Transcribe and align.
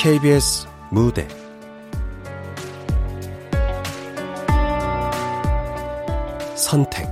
KBS 0.00 0.68
무대. 0.92 1.26
선택. 6.54 7.08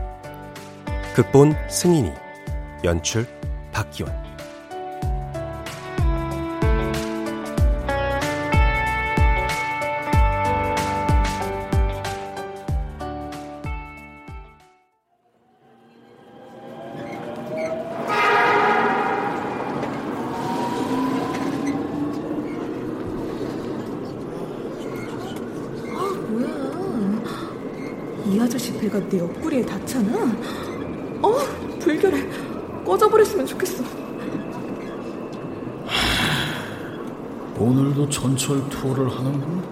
극본 1.16 1.56
승인이 1.68 2.12
연출 2.84 3.26
박기원 3.72 4.25
배가 28.96 29.08
내 29.08 29.18
옆구리에 29.18 29.64
닿잖아. 29.64 30.32
어, 31.22 31.32
불결해. 31.80 32.26
꺼져버렸으면 32.84 33.46
좋겠어. 33.46 33.84
오늘도 37.58 38.08
전철 38.08 38.68
투어를 38.68 39.08
하는군. 39.10 39.62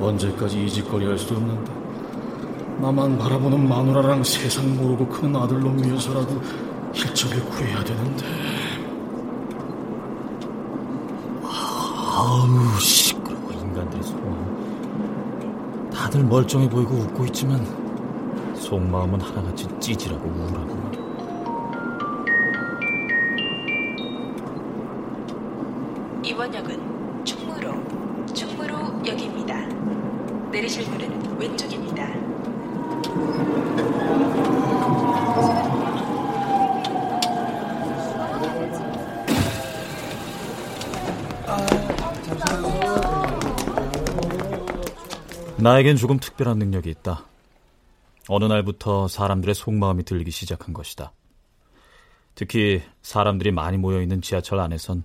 언제까지 0.00 0.64
이 0.64 0.70
짓거리 0.70 1.06
할 1.06 1.18
수 1.18 1.34
없는데. 1.34 1.72
나만 2.80 3.18
바라보는 3.18 3.68
마누라랑 3.68 4.22
세상 4.22 4.76
모르고 4.76 5.08
크는 5.08 5.34
아들놈 5.34 5.82
위해서라도 5.82 6.40
일적을 6.94 7.40
구해야 7.46 7.82
되는데. 7.82 8.24
아우, 11.44 12.78
시끄러워, 12.80 13.50
인간들의 13.52 14.02
소원. 14.04 14.48
다들 16.08 16.24
멀쩡해 16.24 16.70
보이고 16.70 16.94
웃고 16.94 17.26
있지만 17.26 17.62
속마음은 18.56 19.20
하나같이 19.20 19.68
찌질하고 19.78 20.26
우울하구만. 20.26 20.88
이번 26.24 26.54
역은 26.54 27.24
충무로, 27.26 27.74
충무로 28.32 28.74
역입니다. 29.06 29.66
내리실 30.50 30.88
문은 30.88 31.38
왼쪽입니다. 31.38 32.06
나에겐 45.60 45.96
조금 45.96 46.18
특별한 46.20 46.58
능력이 46.58 46.88
있다. 46.90 47.26
어느 48.28 48.44
날부터 48.44 49.08
사람들의 49.08 49.54
속마음이 49.54 50.04
들리기 50.04 50.30
시작한 50.30 50.72
것이다. 50.72 51.12
특히 52.36 52.80
사람들이 53.02 53.50
많이 53.50 53.76
모여 53.76 54.00
있는 54.00 54.22
지하철 54.22 54.60
안에선 54.60 55.02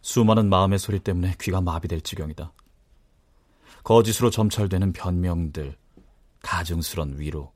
수많은 0.00 0.48
마음의 0.48 0.78
소리 0.78 1.00
때문에 1.00 1.34
귀가 1.40 1.60
마비될 1.60 2.02
지경이다. 2.02 2.52
거짓으로 3.82 4.30
점철되는 4.30 4.92
변명들, 4.92 5.76
가증스런 6.42 7.18
위로, 7.18 7.52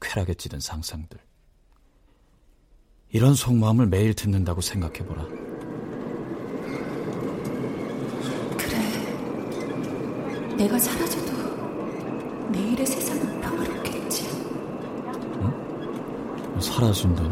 쾌락에 0.00 0.34
찌든 0.34 0.60
상상들. 0.60 1.18
이런 3.12 3.34
속마음을 3.34 3.86
매일 3.86 4.12
듣는다고 4.12 4.60
생각해보라. 4.60 5.24
그래. 8.58 8.76
내가 10.56 10.78
사라져도 10.78 11.25
내일의 12.50 12.86
세상은 12.86 13.40
평화롭겠지. 13.40 14.28
응? 15.42 16.60
사라진다는? 16.60 17.30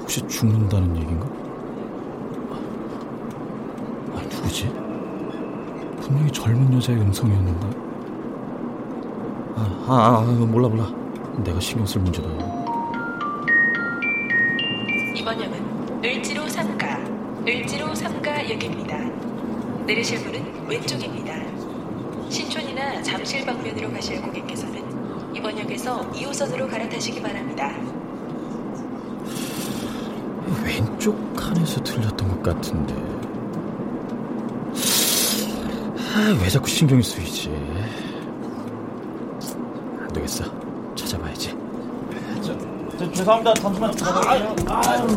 혹시 0.00 0.26
죽는다는 0.28 0.96
얘기인가? 0.96 1.26
아, 4.14 4.20
누구지? 4.30 4.68
분명히 6.00 6.30
젊은 6.30 6.72
여자의 6.74 7.00
음성이었는데. 7.00 7.66
아, 9.56 9.84
아, 9.88 10.18
아, 10.18 10.20
몰라, 10.46 10.68
몰라. 10.68 10.86
내가 11.42 11.58
신경 11.60 11.86
쓸 11.86 12.00
문제다. 12.02 12.28
이번 15.16 15.40
역은 15.40 16.04
을지로 16.04 16.44
3가, 16.44 17.46
을지로 17.48 17.86
3가 17.88 18.50
역입니다. 18.50 18.98
내리실 19.86 20.20
문은 20.20 20.68
왼쪽입니다. 20.68 21.43
잠실 23.04 23.44
방면으로 23.44 23.92
가실 23.92 24.20
고객께서는 24.22 24.82
이번 25.36 25.58
역에서 25.58 26.10
2호선으로 26.10 26.68
갈아타시기 26.70 27.20
바랍니다. 27.20 27.70
왼쪽 30.64 31.34
칸에서 31.36 31.82
들렸던 31.82 32.28
것 32.28 32.42
같은데. 32.42 32.94
아, 36.16 36.38
왜 36.42 36.48
자꾸 36.48 36.66
신경이 36.68 37.02
쓰이지? 37.02 37.50
안 40.00 40.08
되겠어. 40.14 40.44
찾아봐야지. 40.94 41.54
저, 42.40 42.56
저 42.98 43.12
죄송합니다. 43.12 43.54
잠시만 43.54 43.90
기다려주세요. 43.90 44.34
아유, 44.66 45.08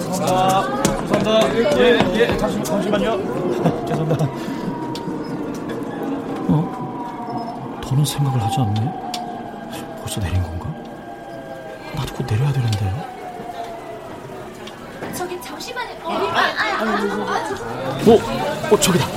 죄송합니다. 0.00 0.86
죄송합니다. 1.06 1.78
예, 1.78 1.98
예, 2.20 2.36
잠시만, 2.36 2.64
잠시만요. 2.64 3.86
죄송합니다. 3.88 4.65
어? 7.96 8.02
더는 8.02 8.04
생각을 8.04 8.42
하지 8.42 8.60
않네? 8.60 8.80
벌써 10.00 10.20
내린 10.20 10.42
건가? 10.42 10.68
나도 11.94 12.14
곧 12.14 12.26
내려야 12.26 12.52
되는데. 12.52 12.92
저기 15.14 15.40
잠시만요. 15.40 15.94
어, 16.04 16.12
아, 16.12 16.40
아, 16.40 16.82
아, 16.82 16.84
어, 18.06 18.74
어, 18.74 18.80
저기다. 18.80 19.06
아, 19.06 19.15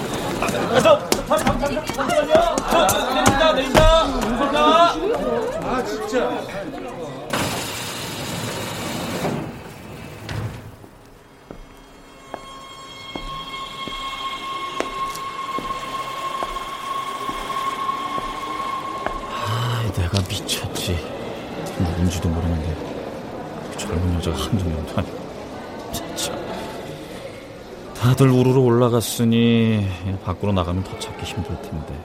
다들 28.20 28.32
우르르 28.32 28.60
올라갔으니 28.60 29.88
밖으로 30.26 30.52
나가면 30.52 30.84
더 30.84 31.00
찾기 31.00 31.24
힘들 31.24 31.62
텐데. 31.62 31.98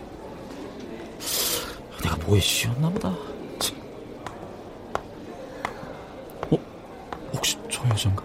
내가 2.04 2.16
뭐에 2.24 2.38
씌었나 2.38 2.88
보다. 2.88 3.12
참. 3.58 3.76
어? 6.52 6.58
혹시 7.34 7.58
저 7.68 7.82
여잔가? 7.88 8.22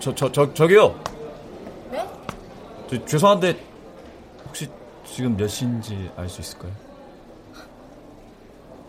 저, 0.00 0.14
저, 0.14 0.30
저, 0.32 0.52
저기요. 0.52 1.00
네? 1.92 2.06
저, 2.90 3.04
죄송한데, 3.06 3.58
혹시 4.48 4.68
지금 5.06 5.34
몇 5.34 5.48
시인지 5.48 6.10
알 6.14 6.28
수 6.28 6.42
있을까요? 6.42 6.72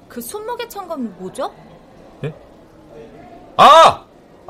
그 0.09 0.19
손목에 0.19 0.67
찬 0.67 0.89
건 0.89 1.15
뭐죠? 1.17 1.53
예? 2.25 2.33
아! 3.55 4.00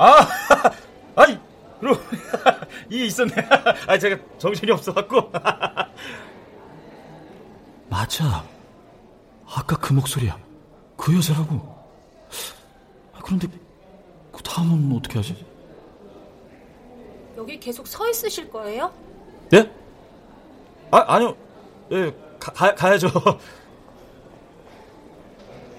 아! 0.03 0.27
아니, 1.15 1.37
그럼, 1.79 1.95
이게 2.89 3.05
있었네. 3.05 3.33
아, 3.87 3.97
제가 3.99 4.17
정신이 4.39 4.71
없어갖고. 4.71 5.31
맞아. 7.87 8.43
아까 9.47 9.75
그 9.77 9.93
목소리야. 9.93 10.39
그 10.97 11.15
여자라고. 11.15 11.55
아, 13.13 13.19
그런데 13.23 13.47
그 14.31 14.41
다음은 14.41 14.97
어떻게 14.97 15.19
하지? 15.19 15.45
여기 17.37 17.59
계속 17.59 17.85
서 17.87 18.07
있으실 18.09 18.49
거예요? 18.49 18.91
예? 19.53 19.69
아, 20.89 21.03
아니요. 21.15 21.35
예, 21.91 22.11
가, 22.39 22.51
가, 22.53 22.73
가야죠. 22.73 23.09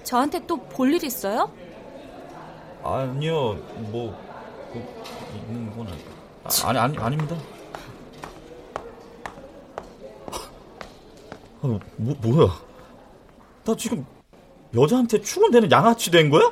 저한테 0.03 0.45
또 0.45 0.57
볼 0.69 0.93
일 0.93 1.03
있어요? 1.03 1.51
아니요, 2.83 3.53
뭐, 3.91 4.13
그, 4.73 4.79
있는 5.37 5.75
건 5.75 5.87
아니, 5.87 6.03
아, 6.43 6.69
아니, 6.69 6.79
아니, 6.79 6.97
아닙니다. 6.97 7.37
아, 11.61 11.79
뭐, 11.95 12.15
뭐야? 12.21 12.49
나 13.63 13.75
지금 13.77 14.05
여자한테 14.75 15.21
충원되는 15.21 15.71
양아치 15.71 16.11
된 16.11 16.29
거야? 16.29 16.45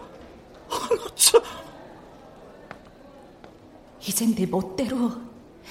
아, 0.69 0.87
나 0.89 1.15
참. 1.15 1.41
이젠 3.99 4.33
내 4.33 4.45
멋대로, 4.45 5.11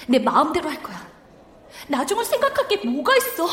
내 0.08 0.18
마음대로 0.18 0.68
할 0.68 0.82
거야. 0.82 1.08
나중을 1.88 2.22
생각할 2.24 2.68
게 2.68 2.76
뭐가 2.86 3.16
있어? 3.16 3.46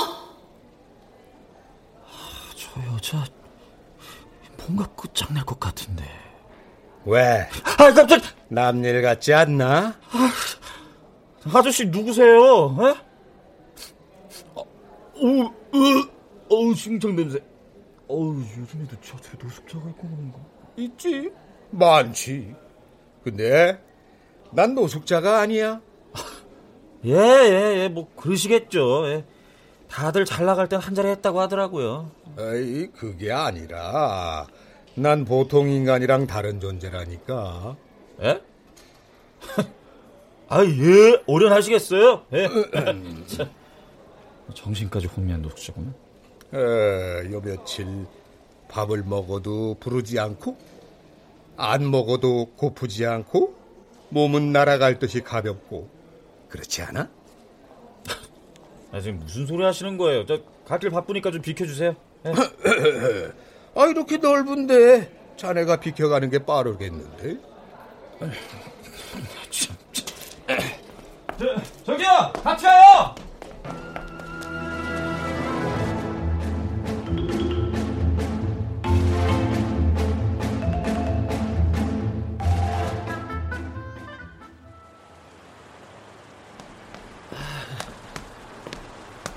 저 2.55 2.93
여자 2.93 3.23
뭔가 4.57 4.85
끝장날 4.87 5.45
것 5.45 5.57
같은데. 5.57 6.26
왜? 7.07 7.47
아, 7.79 7.93
깜짝! 7.93 8.21
남일 8.49 9.01
같지 9.01 9.33
않나? 9.33 9.95
아 11.53 11.61
저씨 11.61 11.85
누구세요? 11.85 12.75
에? 12.81 12.95
어, 14.55 14.63
오, 15.15 15.43
으, 15.45 16.07
어우, 16.49 16.73
심장 16.75 17.15
냄새. 17.15 17.39
어우, 18.09 18.35
요즘에도 18.41 18.99
지하철에 19.01 19.37
노숙자가 19.41 19.89
있고 19.91 20.01
그런가? 20.09 20.37
있지. 20.75 21.31
많지. 21.69 22.53
근데 23.23 23.81
난 24.51 24.75
노숙자가 24.75 25.39
아니야. 25.39 25.81
예, 27.05 27.13
예, 27.13 27.77
예, 27.83 27.87
뭐, 27.87 28.09
그러시겠죠. 28.17 29.07
예. 29.07 29.25
다들 29.89 30.25
잘 30.25 30.45
나갈 30.45 30.67
땐한 30.67 30.93
자리 30.93 31.07
했다고 31.09 31.39
하더라고요. 31.39 32.11
에이, 32.37 32.87
그게 32.93 33.31
아니라 33.31 34.45
난 34.97 35.25
보통 35.25 35.69
인간이랑 35.69 36.25
다른 36.25 36.59
존재라니까. 36.59 37.77
예? 38.23 38.41
아, 40.49 40.65
예, 40.65 41.21
오련하시겠어요? 41.27 42.25
예. 42.33 42.47
참, 43.27 43.49
정신까지 44.55 45.05
혼미한 45.05 45.43
노숙자구나. 45.43 45.93
에, 46.53 47.31
요 47.31 47.41
며칠 47.41 48.07
밥을 48.69 49.03
먹어도 49.03 49.75
부르지 49.79 50.19
않고 50.19 50.57
안 51.57 51.91
먹어도 51.91 52.53
고프지 52.55 53.05
않고 53.05 53.53
몸은 54.09 54.51
날아갈 54.51 54.97
듯이 54.97 55.21
가볍고 55.21 55.89
그렇지 56.49 56.81
않아? 56.81 57.07
아, 58.93 58.99
지금 59.01 59.19
무슨 59.19 59.45
소리 59.45 59.63
하시는 59.63 59.95
거예요? 59.97 60.25
저, 60.25 60.39
갈길 60.65 60.89
바쁘니까 60.89 61.29
좀 61.29 61.41
비켜주세요. 61.43 61.95
예. 62.25 62.31
아 63.77 63.85
이렇게 63.85 64.17
넓은데 64.17 65.35
자네가 65.37 65.79
비켜가는 65.79 66.31
게 66.31 66.39
빠르겠는데? 66.39 67.37
저, 71.37 71.45
저기요! 71.83 72.33
같이 72.43 72.65
와요! 72.65 73.13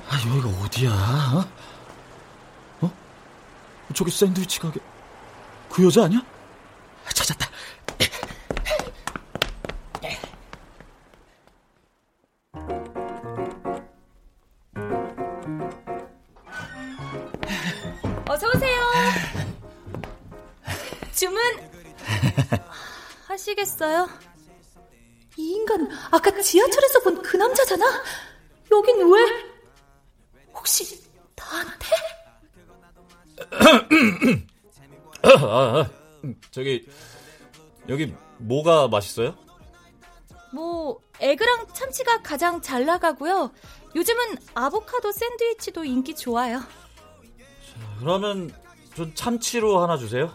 아, 0.09 0.17
여기가 0.27 0.49
어디야? 0.65 0.91
어? 0.91 1.60
어? 4.01 4.05
저기 4.05 4.11
샌드위치 4.11 4.59
가게. 4.61 4.81
그 5.71 5.85
여자 5.85 6.05
아니야? 6.05 6.21
아, 7.07 7.11
찾았다. 7.13 7.51
어서 18.29 18.47
오세요. 18.49 18.81
주문 21.13 21.41
하시겠어요? 23.27 24.09
이 25.37 25.53
인간 25.53 25.89
아까 26.11 26.31
지하철에서 26.41 27.01
본 27.01 27.21
그 27.23 27.37
남자잖아. 27.37 28.03
여긴 28.73 29.13
왜? 29.13 29.40
아, 35.51 35.81
아, 35.81 35.91
저기, 36.53 36.87
여기 37.89 38.15
뭐가 38.39 38.87
맛있어요? 38.89 39.35
뭐 40.53 41.01
에그랑 41.21 41.67
참치가 41.73 42.23
가장 42.23 42.61
잘 42.61 42.85
나가고요. 42.85 43.51
요즘은 43.95 44.37
아보카도 44.55 45.11
샌드위치도 45.13 45.85
인기 45.85 46.15
좋아요. 46.15 46.61
그러면 47.99 48.51
전 48.95 49.15
참치로 49.15 49.81
하나 49.83 49.97
주세요. 49.97 50.33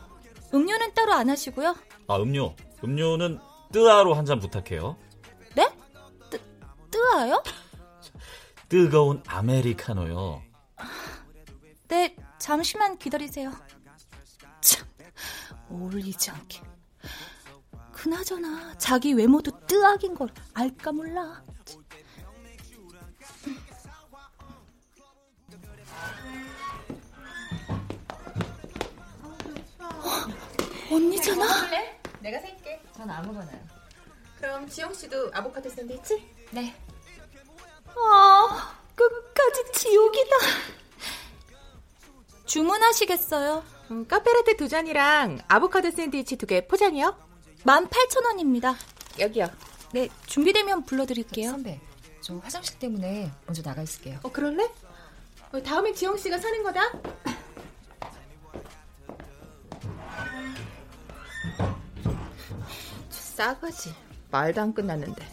음료는 0.53 0.93
따로 0.93 1.13
안 1.13 1.29
하시고요. 1.29 1.75
아, 2.07 2.17
음료. 2.17 2.55
음료는 2.83 3.39
뜨아로 3.71 4.13
한 4.13 4.25
잔 4.25 4.39
부탁해요. 4.39 4.97
네? 5.55 5.69
뜨, 6.29 6.39
뜨아요? 6.91 7.41
뜨거운 8.69 9.21
아메리카노요. 9.27 10.41
네, 11.87 12.15
잠시만 12.39 12.97
기다리세요. 12.97 13.51
참, 15.75 15.81
어울리지 15.81 16.31
않게. 16.31 16.61
그나저나 17.91 18.77
자기 18.77 19.13
외모도 19.13 19.51
뜨악인 19.67 20.15
걸 20.15 20.29
알까 20.53 20.91
몰라. 20.91 21.43
어, 29.79 30.91
언니잖아. 30.91 31.45
내가 32.19 32.39
살게. 32.39 32.81
전 32.95 33.09
아무거나요. 33.09 33.59
그럼 34.39 34.69
지영 34.69 34.93
씨도 34.93 35.31
아보카도 35.33 35.69
샌드위치? 35.69 36.23
네. 36.51 36.75
아, 37.97 38.77
끝까지 38.95 39.71
지옥이다. 39.73 40.35
주문하시겠어요? 42.45 43.74
음, 43.91 44.07
카페라떼 44.07 44.57
두 44.57 44.67
잔이랑 44.67 45.39
아보카도 45.47 45.91
샌드위치 45.91 46.35
두 46.37 46.45
개 46.47 46.65
포장이요? 46.67 47.15
18,000원입니다. 47.65 48.75
여기요. 49.19 49.47
네, 49.93 50.09
준비되면 50.27 50.85
불러드릴게요. 50.85 51.51
선배, 51.51 51.79
저 52.21 52.35
화장실 52.37 52.77
때문에 52.79 53.31
먼저 53.45 53.61
나가 53.63 53.81
있을게요. 53.81 54.19
어 54.23 54.31
그럴래? 54.31 54.69
어, 55.51 55.61
다음에 55.63 55.93
지영 55.93 56.17
씨가 56.17 56.37
사는 56.37 56.63
거다. 56.63 56.81
싸가지. 63.09 63.93
말도 64.31 64.61
안 64.61 64.73
끝났는데. 64.73 65.25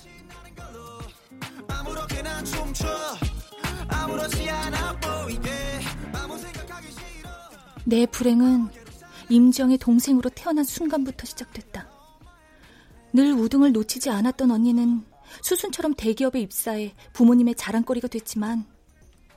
내 7.84 8.06
불행은 8.06 8.68
임정의 9.28 9.78
동생으로 9.78 10.30
태어난 10.30 10.64
순간부터 10.64 11.26
시작됐다. 11.26 11.90
늘 13.12 13.32
우등을 13.32 13.72
놓치지 13.72 14.08
않았던 14.08 14.50
언니는 14.50 15.04
수순처럼 15.42 15.94
대기업에 15.94 16.40
입사해 16.40 16.94
부모님의 17.12 17.54
자랑거리가 17.56 18.08
됐지만 18.08 18.66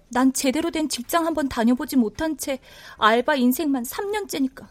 난 0.09 0.31
제대로 0.31 0.69
된 0.69 0.87
직장 0.87 1.25
한번 1.25 1.49
다녀보지 1.49 1.95
못한 1.95 2.37
채 2.37 2.59
알바 2.97 3.35
인생만 3.35 3.83
3년째니까. 3.83 4.67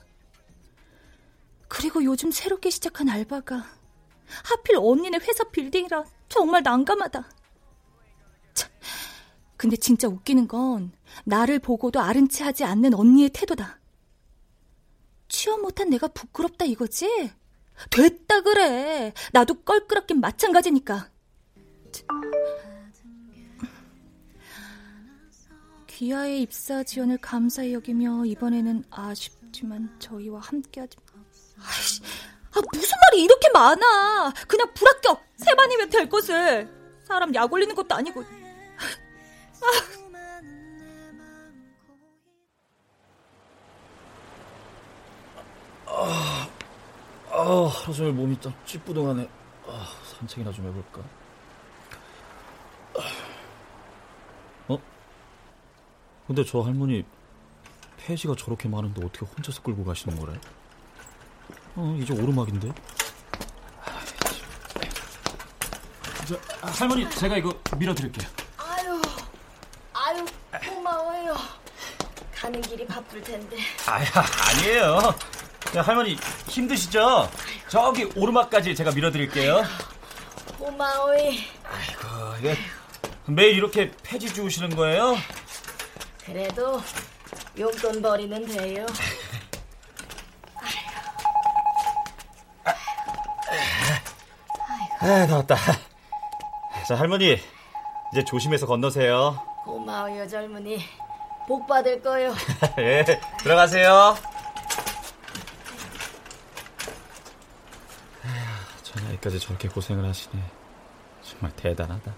그리고 1.67 2.05
요즘 2.05 2.31
새롭게 2.31 2.71
시작한 2.71 3.09
알바가 3.09 3.65
하필 4.45 4.77
언니네 4.77 5.19
회사 5.19 5.45
빌딩이라 5.45 6.05
정말 6.29 6.63
난감하다. 6.63 7.29
참, 9.65 9.71
근데 9.71 9.77
진짜 9.77 10.09
웃기는 10.09 10.47
건 10.47 10.93
나를 11.25 11.59
보고도 11.59 12.01
아른 12.01 12.29
채 12.29 12.45
하지 12.45 12.65
않는 12.65 12.93
언니의 12.93 13.31
태도다. 13.31 13.79
취업 15.29 15.61
못한 15.61 15.89
내가 15.89 16.07
부끄럽다 16.09 16.67
이거지? 16.67 17.33
됐다 17.91 18.43
그래. 18.43 19.13
나도 19.33 19.63
껄끄럽긴 19.63 20.21
마찬가지니까. 20.21 21.09
귀하의 25.87 26.43
입사 26.43 26.83
지원을 26.83 27.19
감사히 27.19 27.73
여기며 27.73 28.27
이번에는 28.27 28.85
아쉽지만 28.91 29.95
저희와 29.99 30.41
함께하지. 30.41 30.99
아이씨, 31.59 32.03
아 32.53 32.61
무슨 32.73 32.97
말이 33.07 33.23
이렇게 33.23 33.49
많아? 33.51 34.33
그냥 34.47 34.75
불합격 34.75 35.25
세 35.37 35.55
반이면 35.55 35.89
될 35.89 36.09
것을. 36.09 36.69
사람 37.05 37.35
약 37.35 37.51
올리는 37.51 37.75
것도 37.75 37.95
아니고. 37.95 38.44
아, 47.37 47.67
하루 47.67 47.93
종일 47.93 48.13
몸이 48.13 48.41
딱 48.41 48.53
찌뿌둥하네. 48.67 49.29
아, 49.67 49.87
산책이나 50.19 50.53
좀 50.53 50.67
해볼까? 50.67 51.03
어? 54.69 54.79
근데 56.27 56.45
저 56.45 56.61
할머니 56.61 57.05
폐지가 57.99 58.35
저렇게 58.37 58.69
많은데 58.69 59.05
어떻게 59.05 59.27
혼자서 59.27 59.63
끌고 59.63 59.85
가시는 59.85 60.19
거래? 60.19 60.39
어, 61.77 61.97
이제 62.01 62.15
오르막인데? 62.15 62.73
저, 66.27 66.39
할머니 66.63 67.11
제가 67.11 67.37
이거 67.37 67.53
밀어드릴게요. 67.77 68.31
아유, 68.57 69.03
아유 69.93 70.25
고마워요. 70.67 71.37
가는 72.45 72.61
길이 72.61 72.87
바쁠 72.87 73.23
텐데. 73.23 73.57
아야 73.89 74.05
아니에요. 74.51 75.15
야, 75.77 75.81
할머니 75.81 76.15
힘드시죠? 76.47 77.31
저기 77.69 78.05
오르막까지 78.15 78.75
제가 78.75 78.91
밀어드릴게요. 78.91 79.63
고마워이. 80.59 81.43
아이고 81.65 82.37
이게 82.41 82.57
매일 83.25 83.57
이렇게 83.57 83.91
폐지 84.03 84.29
주우시는 84.35 84.77
거예요? 84.77 85.17
그래도 86.23 86.83
용돈 87.59 88.03
벌이는 88.03 88.45
돼요. 88.47 88.85
아 95.01 95.27
나왔다. 95.27 95.57
자 96.87 96.95
할머니 96.95 97.41
이제 98.13 98.23
조심해서 98.23 98.67
건너세요. 98.67 99.41
고마워요 99.65 100.29
젊은이. 100.29 101.04
복 101.47 101.67
받을 101.67 102.01
거요. 102.01 102.35
예 102.79 103.05
들어가세요. 103.43 104.17
저 108.83 109.01
나이까지 109.05 109.39
저렇게 109.41 109.69
고생을 109.69 110.05
하시네. 110.09 110.43
정말 111.23 111.53
대단하다. 111.57 112.15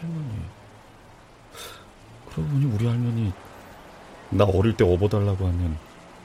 할머니. 0.00 0.40
그러고 2.30 2.50
보니 2.50 2.64
우리 2.66 2.86
할머니 2.86 3.32
나 4.30 4.44
어릴 4.44 4.76
때 4.76 4.84
업어달라고 4.84 5.46
하면 5.46 5.78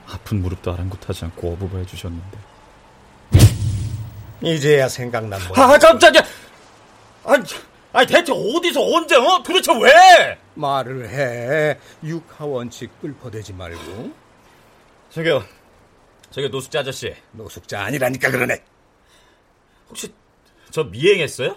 아픈 0.08 0.42
무릎도 0.42 0.74
아랑곳하지 0.74 1.26
않고 1.26 1.54
업어봐 1.54 1.78
해주셨는데. 1.78 2.38
이제야 4.42 4.90
생각난 4.90 5.40
모양. 5.48 5.72
아 5.72 5.78
깜짝이야. 5.78 6.22
아니, 7.26 7.44
아니 7.94 8.08
대체 8.08 8.32
어디서 8.32 8.82
언제 8.82 9.16
어? 9.16 9.44
도대체 9.44 9.72
왜? 9.74 10.38
말을 10.56 11.10
해. 11.10 11.78
육하 12.04 12.46
원칙 12.46 12.90
끌퍼대지 13.02 13.54
말고. 13.54 14.12
저기요. 15.10 15.44
저기 16.30 16.48
노숙자 16.50 16.80
아저씨. 16.80 17.14
노숙자 17.34 17.84
아니라니까 17.84 18.32
그러네. 18.32 18.64
혹시 19.90 20.14
저 20.72 20.84
미행했어요? 20.86 21.56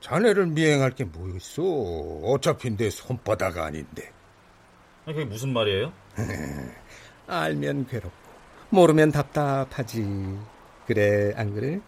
자네를 0.00 0.46
미행할 0.46 0.92
게 0.94 1.04
뭐 1.04 1.28
있어. 1.36 1.62
어차피 2.24 2.76
내 2.76 2.88
손바닥 2.90 3.58
아닌데. 3.58 4.12
아니 5.04 5.14
그게 5.16 5.24
무슨 5.24 5.52
말이에요? 5.52 5.92
알면 7.26 7.88
괴롭고 7.88 8.16
모르면 8.70 9.10
답답하지. 9.10 10.04
그래 10.86 11.32
안 11.36 11.52
그래? 11.54 11.80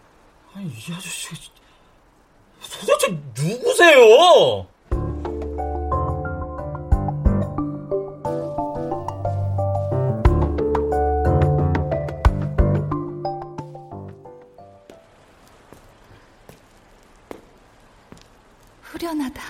아니 0.53 0.65
이 0.67 0.93
아저씨 0.93 1.33
도대체 2.61 3.17
누구세요? 3.35 4.67
후련하다. 18.81 19.41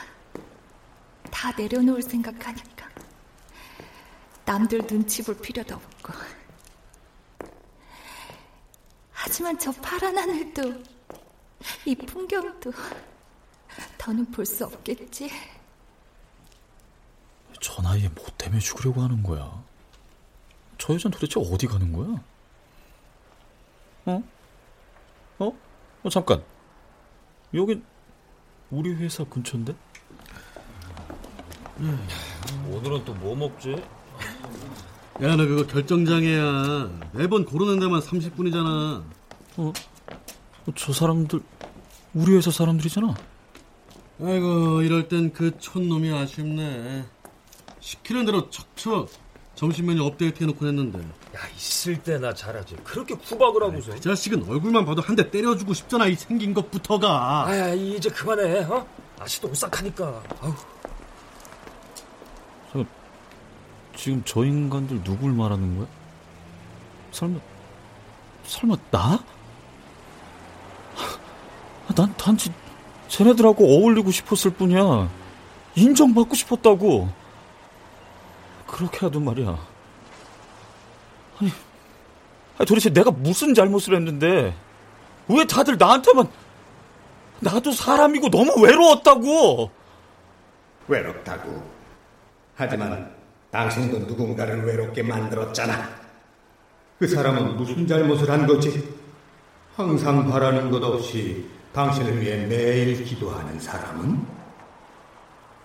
다 1.32 1.51
내려놓을 1.58 2.01
생각하니까. 2.01 2.88
남들 4.46 4.86
눈치 4.86 5.24
볼 5.24 5.36
필요도 5.36 5.75
없고. 5.75 6.13
하지만 9.12 9.58
저 9.58 9.72
파란 9.72 10.18
하늘도, 10.18 10.84
이 11.86 11.96
풍경도, 11.96 12.72
더는 13.98 14.25
볼 14.32 14.46
수 14.46 14.66
없겠지. 14.66 15.30
저 17.62 17.82
나이에 17.82 18.08
뭐 18.10 18.25
때문에 18.38 18.60
죽으려고 18.60 19.01
하는 19.01 19.22
거야? 19.24 19.63
저 20.78 20.94
여자는 20.94 21.18
도대체 21.20 21.39
어디 21.39 21.68
가는 21.68 21.92
거야? 21.92 22.24
어? 24.06 24.24
어? 25.39 25.51
어, 26.04 26.10
잠깐. 26.10 26.42
여긴 27.54 27.84
우리 28.72 28.94
회사 28.94 29.24
근처인데? 29.25 29.75
오늘은 32.70 33.04
또 33.06 33.13
뭐 33.16 33.36
먹지? 33.36 33.72
야, 35.22 35.36
너 35.36 35.46
그거 35.46 35.66
결정장애야. 35.68 37.10
매번 37.13 37.44
고르는 37.46 37.80
데만 37.80 38.00
30분이잖아. 38.00 39.04
어? 39.58 39.74
저 40.76 40.94
사람들, 40.94 41.40
우리 42.14 42.36
회사 42.36 42.52
사람들이잖아. 42.52 43.16
아이고, 44.22 44.82
이럴 44.82 45.08
땐 45.08 45.32
그 45.34 45.58
촌놈이 45.60 46.12
아쉽네. 46.12 47.06
시키는 47.80 48.26
대로 48.26 48.50
척척 48.50 49.10
점심 49.56 49.88
메뉴 49.88 50.04
업데이트 50.04 50.44
해놓고 50.44 50.66
했는데. 50.68 51.00
야, 51.00 51.40
있을 51.56 52.02
때나 52.02 52.34
잘하지. 52.34 52.76
그렇게 52.84 53.14
구박을 53.16 53.64
하고서. 53.64 53.92
그 53.94 54.00
자식은 54.02 54.44
얼굴만 54.50 54.86
봐도 54.86 55.02
한 55.02 55.16
대 55.16 55.30
때려주고 55.30 55.74
싶잖아, 55.74 56.08
이 56.08 56.16
생긴 56.16 56.54
것부터가. 56.54 57.46
아야, 57.48 57.74
이제 57.74 58.10
그만해, 58.10 58.64
어? 58.66 58.86
아씨도 59.20 59.50
오싹하니까. 59.50 60.24
아우. 60.42 60.54
저, 62.72 62.86
지금 63.96 64.22
저 64.26 64.44
인간들 64.46 65.04
누굴 65.04 65.32
말하는 65.34 65.78
거야? 65.78 65.88
설마, 67.12 67.40
설마 68.46 68.76
나? 68.92 69.24
난 72.00 72.15
단지 72.15 72.50
쟤네들하고 73.10 73.65
어울리고 73.65 74.10
싶었을 74.12 74.51
뿐이야. 74.51 75.10
인정받고 75.75 76.34
싶었다고. 76.34 77.10
그렇게 78.65 79.00
하던 79.00 79.25
말이야. 79.25 79.50
아니, 81.39 81.51
아니, 82.58 82.65
도대체 82.65 82.89
내가 82.89 83.12
무슨 83.12 83.53
잘못을 83.53 83.96
했는데, 83.96 84.56
왜 85.27 85.44
다들 85.44 85.75
나한테만, 85.77 86.29
나도 87.41 87.74
사람이고 87.74 88.29
너무 88.29 88.53
외로웠다고! 88.62 89.70
외롭다고. 90.88 91.62
하지만 92.56 93.13
당신도 93.51 94.00
누군가를 94.06 94.63
외롭게 94.63 95.03
만들었잖아. 95.03 95.89
그 96.98 97.08
사람은 97.08 97.58
무슨 97.58 97.86
잘못을 97.86 98.32
한 98.32 98.48
거지? 98.48 98.88
항상 99.75 100.29
바라는 100.29 100.72
것 100.72 100.82
없이 100.82 101.59
당신을 101.74 102.22
위해 102.22 102.46
매일 102.46 103.04
기도하는 103.04 103.60
사람은? 103.60 104.26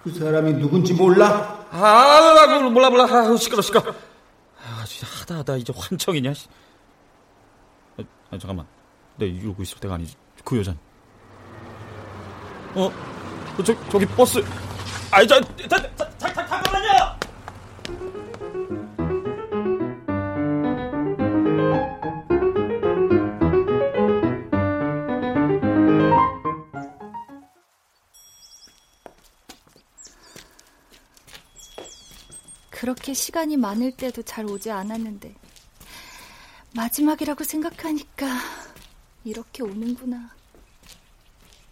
그 0.02 0.12
사람이 0.12 0.54
누군지 0.54 0.92
몰라? 0.92 1.66
아, 1.70 1.78
아, 1.78 2.58
몰라, 2.68 2.90
몰라. 2.90 3.04
아, 3.04 3.36
시끄러, 3.36 3.62
시끄러. 3.62 3.92
아, 4.62 4.84
진짜 4.86 5.06
하다 5.20 5.38
하다 5.38 5.56
이제 5.56 5.72
환청이냐. 5.74 6.30
아, 6.30 8.02
아, 8.30 8.38
잠깐만. 8.38 8.66
내가 9.16 9.32
이러고 9.32 9.62
있을 9.62 9.78
때가 9.78 9.94
아니지. 9.94 10.14
그 10.44 10.58
여잔. 10.58 10.78
어? 12.74 12.92
저, 13.64 13.88
저기 13.88 14.04
버스. 14.06 14.44
아이, 15.10 15.26
저, 15.26 15.40
자, 15.68 15.96
자, 15.96 16.03
시간이 33.14 33.56
많을 33.56 33.92
때도 33.92 34.22
잘 34.22 34.44
오지 34.46 34.70
않았는데 34.70 35.34
마지막이라고 36.74 37.44
생각하니까 37.44 38.26
이렇게 39.24 39.62
오는구나. 39.62 40.30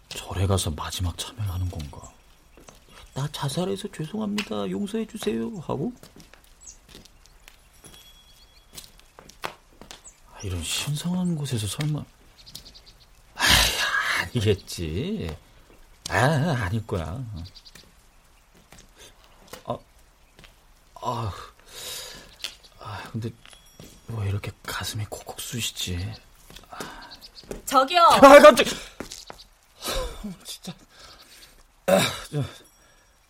절에 0.09 0.47
가서 0.47 0.71
마지막 0.71 1.17
참여를 1.17 1.49
하는 1.51 1.69
건가? 1.69 2.11
나 3.13 3.27
자살해서 3.31 3.89
죄송합니다. 3.91 4.69
용서해 4.69 5.05
주세요. 5.05 5.45
하고? 5.59 5.93
아, 9.43 10.39
이런 10.43 10.63
신성한 10.63 11.35
곳에서 11.35 11.67
설마 11.67 11.99
아, 13.35 13.43
아니겠지. 14.21 15.35
아, 16.09 16.15
아닐 16.63 16.85
거야. 16.87 17.23
아, 19.65 19.77
아, 21.05 21.33
아, 22.79 23.03
근데 23.11 23.29
왜 24.07 24.29
이렇게 24.29 24.51
가슴이 24.63 25.05
콕콕 25.09 25.39
쑤시지? 25.39 26.13
저기요. 27.65 28.01
아, 28.01 28.19
깜짝. 28.39 28.65
진짜. 30.45 30.73
아, 31.87 31.99
저, 32.31 32.43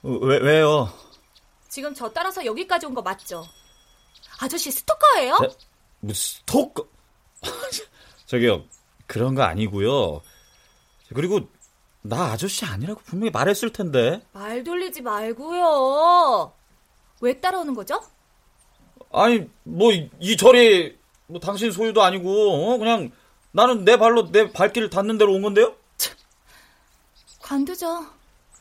왜 0.03 0.38
왜요? 0.38 0.92
지금 1.70 1.94
저 1.96 2.12
따라서 2.12 2.46
여기까지 2.46 2.86
온 2.86 2.94
거 2.94 3.01
맞죠? 3.01 3.46
아저씨 4.39 4.70
스토커예요? 4.72 5.39
네? 5.39 5.50
무슨 6.01 6.38
스토커? 6.39 6.86
저기요. 8.27 8.63
그런 9.08 9.34
거 9.36 9.44
아니고요. 9.44 10.22
그리고 11.15 11.50
나 12.01 12.32
아저씨 12.32 12.65
아니라고 12.65 13.01
분명히 13.06 13.32
말했을 13.32 13.72
텐데. 13.74 14.22
말 14.34 14.63
돌리지 14.63 15.01
말고요. 15.01 16.53
왜 17.24 17.39
따라오는 17.39 17.74
거죠? 17.74 18.01
아니 19.12 19.50
뭐 19.63 19.92
이 20.20 20.38
절이 20.38 20.98
뭐 21.27 21.39
당신 21.39 21.72
소유도 21.72 22.01
아니고 22.03 22.74
어? 22.74 22.77
그냥 22.77 23.12
나는 23.51 23.86
내 23.86 23.98
발로 23.98 24.32
내 24.32 24.51
발길을 24.51 24.89
닿는 24.89 25.18
대로 25.18 25.34
온 25.34 25.42
건데요. 25.42 25.75
관두죠. 27.42 28.06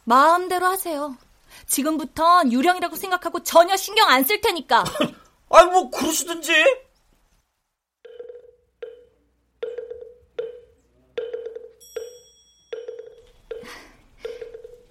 마음대로 0.04 0.66
하세요. 0.66 1.16
지금부턴 1.66 2.52
유령이라고 2.52 2.96
생각하고 2.96 3.42
전혀 3.42 3.76
신경 3.76 4.08
안 4.08 4.24
쓸 4.24 4.40
테니까. 4.40 4.84
아니 5.50 5.70
뭐 5.70 5.90
그러시든지. 5.90 6.52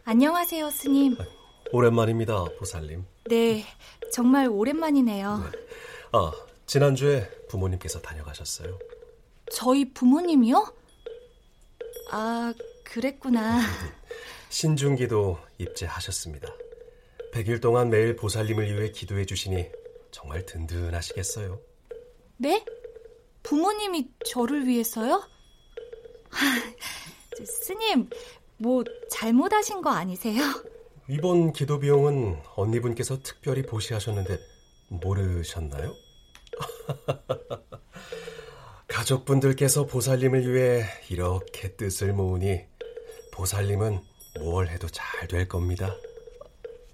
안녕하세요, 0.04 0.70
스님. 0.72 1.18
오랜만입니다, 1.72 2.46
보살님. 2.58 3.06
네, 3.30 3.64
정말 4.12 4.48
오랜만이네요. 4.48 5.44
아, 6.12 6.32
지난주에 6.66 7.30
부모님께서 7.50 8.02
다녀가셨어요. 8.02 8.78
저희 9.52 9.94
부모님이요? 9.94 10.74
아, 12.12 12.54
그랬구나. 12.84 13.62
신중기도 14.50 15.38
입제하셨습니다. 15.58 16.54
100일 17.34 17.62
동안 17.62 17.90
매일 17.90 18.16
보살님을 18.16 18.78
위해 18.78 18.92
기도해 18.92 19.26
주시니 19.26 19.70
정말 20.12 20.46
든든하시겠어요. 20.46 21.60
네? 22.38 22.66
부모님이 23.44 24.10
저를 24.26 24.68
위해서요? 24.68 25.24
스님, 27.46 28.10
뭐 28.58 28.84
잘못하신 29.10 29.82
거 29.82 29.90
아니세요? 29.90 30.42
이번 31.12 31.52
기도 31.52 31.78
비용은 31.78 32.38
언니분께서 32.56 33.22
특별히 33.22 33.64
보시하셨는데 33.64 34.40
모르셨나요? 34.88 35.94
가족분들께서 38.88 39.88
보살님을 39.88 40.54
위해 40.54 40.86
이렇게 41.10 41.76
뜻을 41.76 42.14
모으니 42.14 42.62
보살님은 43.34 44.00
뭘 44.40 44.70
해도 44.70 44.88
잘 44.88 45.28
될 45.28 45.50
겁니다. 45.50 45.94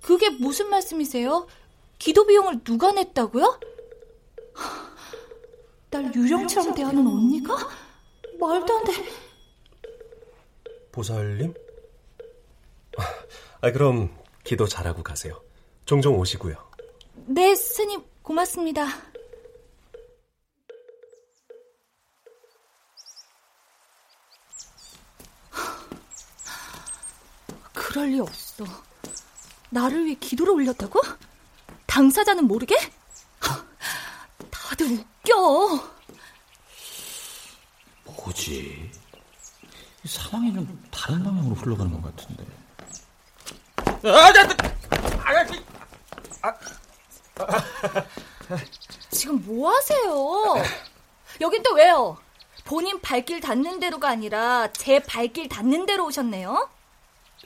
그게 0.02 0.32
무슨 0.32 0.72
말씀이세요? 0.72 1.46
기도 2.00 2.26
비용을 2.26 2.64
누가 2.64 2.92
냈다고요? 2.94 3.60
날 5.92 6.12
유령처럼 6.16 6.74
대하는 6.74 7.06
언니가? 7.06 7.56
말도 8.40 8.78
안 8.80 8.84
돼. 8.84 8.94
보살님? 10.92 11.54
아, 13.62 13.72
그럼 13.72 14.16
기도 14.44 14.68
잘하고 14.68 15.04
가세요. 15.04 15.42
종종 15.86 16.18
오시고요. 16.20 16.56
네, 17.28 17.56
스님, 17.56 18.04
고맙습니다. 18.22 18.86
그럴 27.74 28.10
리 28.10 28.20
없어. 28.20 28.64
나를 29.70 30.06
위해 30.06 30.16
기도를 30.20 30.54
올렸다고? 30.54 31.02
당사자는 31.88 32.46
모르게? 32.46 32.76
다들 34.52 34.88
웃겨. 34.88 35.98
뭐지? 38.06 38.92
상황이 40.06 40.54
좀 40.54 40.84
다른 40.92 41.24
방향으로 41.24 41.56
흘러가는 41.56 41.92
것 41.92 42.16
같은데. 42.16 42.46
아, 44.04 44.34
아, 46.42 46.54
아, 47.40 48.58
지금 49.10 49.44
뭐 49.46 49.72
하세요? 49.72 50.56
여긴 51.42 51.64
또 51.64 51.74
왜요? 51.74 52.18
본인 52.66 53.00
발길 53.02 53.40
닿는 53.40 53.80
대로가 53.80 54.10
아니라 54.10 54.72
제 54.74 55.00
발길 55.00 55.48
닿는 55.50 55.86
대로 55.86 56.06
오셨네요? 56.06 56.70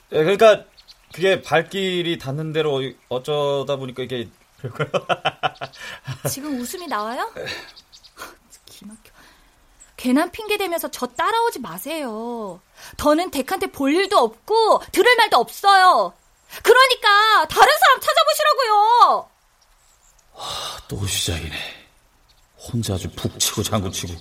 네, 0.10 0.24
그러니까 0.24 0.66
그게 1.14 1.42
발길이 1.42 2.18
닿는 2.18 2.54
대로 2.54 2.82
어쩌다 3.10 3.76
보니까 3.76 4.04
이게 4.04 4.30
지금 6.30 6.60
웃음이 6.60 6.88
나와요? 6.88 7.32
기막혀. 8.66 9.12
괜한 9.98 10.32
핑계 10.32 10.58
대면서 10.58 10.90
저 10.90 11.06
따라오지 11.08 11.60
마세요. 11.60 12.60
더는 12.98 13.30
덱한테 13.32 13.68
볼 13.68 13.94
일도 13.94 14.18
없고 14.18 14.82
들을 14.92 15.16
말도 15.16 15.38
없어요. 15.38 16.14
그러니까 16.64 17.48
다른 17.48 17.74
사람 17.80 18.00
찾아보시라고요. 18.02 19.30
와, 20.34 20.48
또 20.88 21.06
시작이네. 21.08 21.88
혼자 22.58 22.94
아주 22.96 23.10
북치고 23.12 23.64
장구치고 23.64 24.14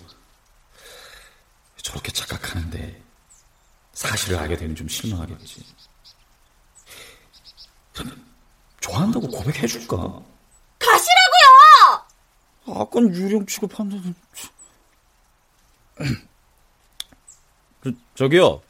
저렇게 1.82 2.12
착각하는데 2.12 3.02
사실을 3.92 4.38
알게 4.38 4.56
되면 4.56 4.76
좀 4.76 4.88
실망하겠지. 4.88 5.64
좋아한다고 8.80 9.28
고백해줄까? 9.28 9.96
가시라고요! 10.78 12.06
아깐 12.80 13.14
유령 13.14 13.46
취급한다던. 13.46 14.14
저, 17.84 17.90
저기요. 18.14 18.62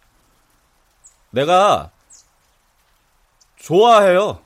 내가 1.31 1.91
좋아해요. 3.61 4.43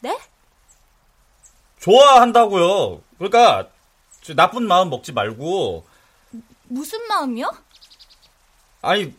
네? 0.00 0.18
좋아한다고요. 1.80 3.02
그러니까 3.18 3.70
나쁜 4.34 4.66
마음 4.66 4.90
먹지 4.90 5.12
말고. 5.12 5.86
무슨 6.64 7.06
마음이요? 7.06 7.50
아니 8.82 9.14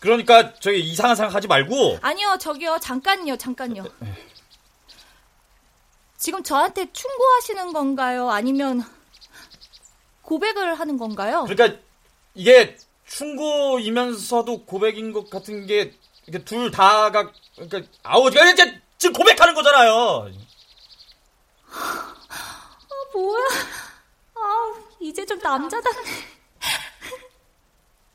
그러니까 0.00 0.54
저기 0.60 0.80
이상한 0.80 1.16
생각 1.16 1.34
하지 1.34 1.48
말고. 1.48 1.98
아니요, 2.02 2.36
저기요. 2.38 2.78
잠깐요, 2.80 3.36
잠깐요. 3.36 3.84
지금 6.16 6.42
저한테 6.42 6.92
충고하시는 6.92 7.72
건가요? 7.72 8.30
아니면 8.30 8.84
고백을 10.22 10.74
하는 10.74 10.98
건가요? 10.98 11.46
그러니까 11.48 11.80
이게 12.34 12.76
충고이면서도 13.06 14.64
고백인 14.66 15.12
것 15.12 15.30
같은 15.30 15.66
게 15.66 15.94
이게 16.30 16.44
둘 16.44 16.70
다가 16.70 17.32
그러니까 17.56 17.82
아우 18.04 18.28
이제 18.28 18.80
지금 18.98 19.12
고백하는 19.14 19.52
거잖아요. 19.52 20.30
아 21.72 22.14
뭐야? 23.12 23.44
아 24.36 24.74
이제 25.00 25.26
좀 25.26 25.40
남자답네. 25.40 26.08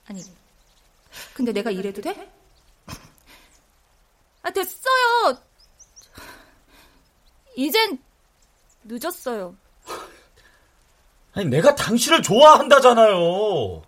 아니 0.08 0.24
근데 1.34 1.52
내가 1.52 1.72
이래도 1.72 2.02
돼? 2.02 2.32
아 4.44 4.50
됐어요. 4.50 5.38
이젠 7.58 8.02
늦었어요. 8.86 9.58
아니 11.34 11.48
내가 11.48 11.76
당신을 11.76 12.22
좋아한다잖아요. 12.22 13.84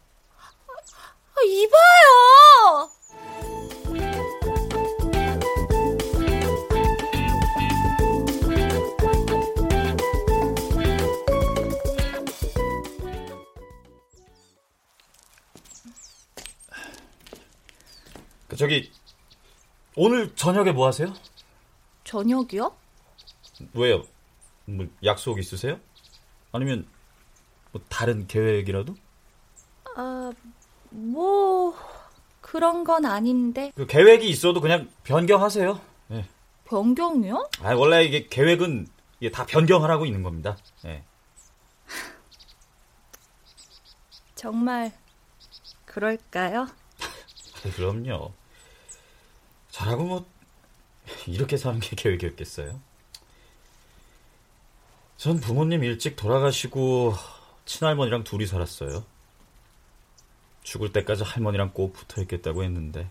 아, 0.68 1.42
이봐요. 1.46 2.97
저기 18.58 18.92
오늘 19.96 20.36
저녁에 20.36 20.72
뭐 20.72 20.88
하세요? 20.88 21.14
저녁이요? 22.04 22.76
왜요? 23.74 24.04
뭐 24.66 24.88
약속 25.04 25.40
있으세요? 25.40 25.80
아니면 26.52 26.88
뭐 27.72 27.82
다른 27.88 28.26
계획이라도? 28.28 28.96
아, 29.96 30.32
뭐 30.90 31.76
그런 32.42 32.84
건 32.84 33.06
아닌데. 33.06 33.72
그 33.76 33.86
계획이 33.86 34.28
있어도 34.28 34.60
그냥 34.60 34.90
변경하세요. 35.04 35.80
네. 36.08 36.26
변경이요? 36.66 37.50
아, 37.62 37.76
원래 37.76 38.04
이게 38.06 38.28
계획은 38.28 38.88
이게 39.20 39.32
다 39.32 39.46
변경하라고 39.46 40.06
있는 40.06 40.24
겁니다. 40.24 40.58
네. 40.84 41.04
정말 44.36 44.92
그럴까요? 45.86 46.68
그럼요. 47.76 48.32
저라고 49.78 50.04
뭐 50.06 50.26
이렇게 51.28 51.56
사는 51.56 51.80
게 51.80 51.96
계획이었겠어요? 51.96 52.82
전 55.18 55.40
부모님 55.40 55.84
일찍 55.84 56.16
돌아가시고 56.16 57.14
친할머니랑 57.66 58.24
둘이 58.24 58.48
살았어요. 58.48 59.06
죽을 60.64 60.92
때까지 60.92 61.24
할머니랑 61.24 61.74
꼭 61.74 61.94
붙어 61.94 62.22
있겠다고 62.24 62.64
했는데 62.64 63.08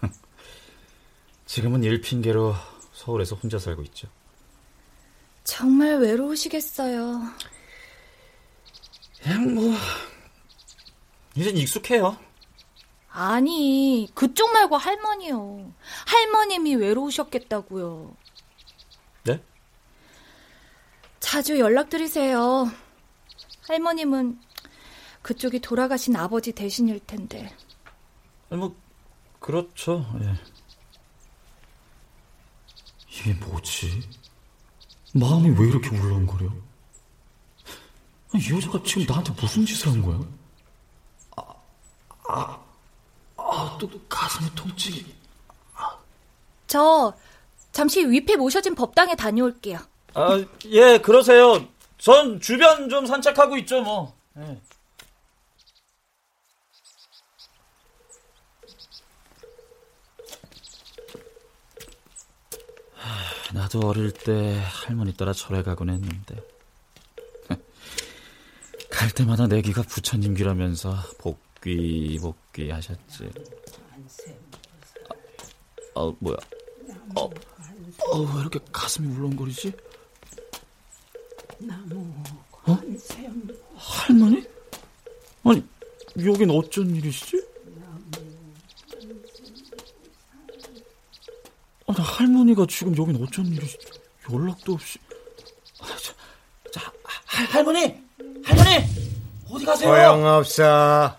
지금은 1.46 1.84
일 1.84 2.00
핑계로 2.00 2.54
서울에서 2.92 3.36
혼자 3.36 3.58
살고 3.58 3.82
있죠. 3.84 4.08
정말 5.44 5.98
외로우시겠어요. 5.98 7.22
그냥 9.22 9.54
뭐 9.54 9.72
이젠 11.36 11.56
익숙해요. 11.56 12.18
아니, 13.16 14.08
그쪽 14.12 14.52
말고 14.52 14.76
할머니요. 14.76 15.72
할머님이 16.08 16.74
외로우셨겠다고요. 16.74 18.16
네? 19.22 19.40
자주 21.20 21.60
연락드리세요. 21.60 22.68
할머님은 23.68 24.40
그쪽이 25.22 25.60
돌아가신 25.60 26.16
아버지 26.16 26.50
대신일 26.50 26.98
텐데. 27.06 27.56
뭐 28.48 28.74
그렇죠. 29.38 30.04
예. 30.20 30.34
이게 33.08 33.32
뭐지? 33.34 34.08
마음이 35.14 35.50
왜 35.50 35.68
이렇게 35.68 35.96
울렁거려? 35.96 36.50
이 38.34 38.52
여자가 38.52 38.82
지금 38.82 39.06
나한테 39.06 39.32
무슨 39.40 39.64
짓을 39.64 39.92
한 39.92 40.02
거야? 40.02 40.20
아, 41.36 41.54
아, 42.28 42.63
아, 43.74 43.78
또 43.78 43.90
가슴이 44.08 44.48
통증이. 44.54 45.04
저 46.66 47.12
잠시 47.72 48.04
위패 48.04 48.36
모셔진 48.36 48.74
법당에 48.74 49.14
다녀올게요. 49.16 49.78
아, 50.14 50.44
예, 50.66 50.98
그러세요. 50.98 51.66
전 51.98 52.40
주변 52.40 52.88
좀 52.88 53.06
산책하고 53.06 53.56
있죠, 53.58 53.82
뭐. 53.82 54.16
예. 54.38 54.60
나도 63.52 63.80
어릴 63.86 64.10
때 64.12 64.60
할머니 64.64 65.14
따라 65.16 65.32
절에 65.32 65.62
가곤 65.62 65.90
했는데 65.90 66.36
갈 68.90 69.10
때마다 69.10 69.46
내 69.46 69.62
귀가 69.62 69.82
부처님 69.82 70.34
귀라면서 70.34 70.94
복귀 71.18 72.18
복귀 72.20 72.70
하셨지. 72.70 73.30
아, 75.94 76.00
아 76.00 76.12
뭐야? 76.18 76.36
어, 77.16 77.24
어, 77.24 78.18
왜 78.18 78.40
이렇게 78.40 78.58
가슴이 78.72 79.14
울렁거리지? 79.14 79.72
어? 82.66 82.78
할머니? 83.74 84.44
아니, 85.44 85.62
여긴 86.24 86.50
어쩐 86.50 86.94
일이시지? 86.96 87.44
아니, 91.86 91.98
할머니가 91.98 92.66
지금 92.68 92.96
여긴 92.96 93.22
어쩐 93.22 93.46
일이시지? 93.46 93.86
연락도 94.32 94.72
없이. 94.72 94.98
아, 95.80 95.86
자, 95.86 96.14
자 96.72 96.92
할, 97.26 97.46
할머니! 97.46 98.02
할머니! 98.42 98.84
어디 99.50 99.64
가세요? 99.64 99.90
소용없어. 99.90 101.16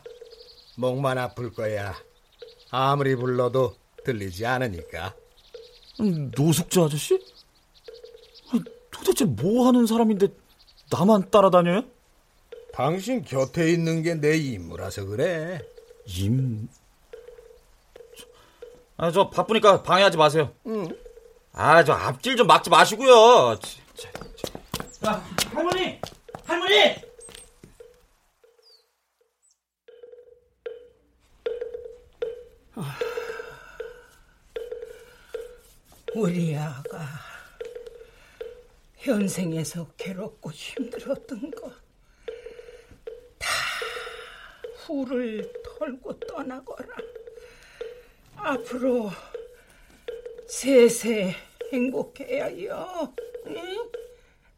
목만 0.76 1.18
아플 1.18 1.52
거야. 1.54 1.96
아무리 2.72 3.16
불러도 3.16 3.76
들리지 4.04 4.46
않으니까. 4.46 5.14
노숙자 6.36 6.84
아저씨? 6.84 7.20
도대체 8.92 9.26
뭐 9.26 9.68
하는 9.68 9.86
사람인데 9.86 10.28
나만 10.92 11.30
따라다녀요? 11.30 11.84
당신 12.74 13.24
곁에 13.24 13.72
있는 13.72 14.04
게 14.04 14.16
내 14.16 14.38
임무라서 14.38 15.06
그래. 15.06 15.60
임? 16.08 16.68
아, 18.98 19.12
저 19.12 19.30
바쁘니까 19.30 19.84
방해하지 19.84 20.18
마세요. 20.18 20.52
응. 20.68 20.88
아, 21.54 21.84
저 21.84 21.94
앞길 21.94 22.36
좀 22.36 22.48
막지 22.48 22.70
마시고요. 22.70 23.58
자, 23.96 24.10
자. 25.02 25.24
할머니! 25.54 26.00
할머니! 26.46 26.96
우리 36.14 36.56
아가 36.56 37.06
현생에서 38.98 39.88
괴롭고 39.98 40.52
힘들었던 40.52 41.52
거 41.52 41.86
다 43.40 43.50
후를 44.86 45.52
털고 45.64 46.20
떠나거라. 46.20 46.96
앞으로 48.38 49.10
세세 50.48 51.34
행복해야 51.72 52.46
해요. 52.46 53.14
응? 53.48 53.92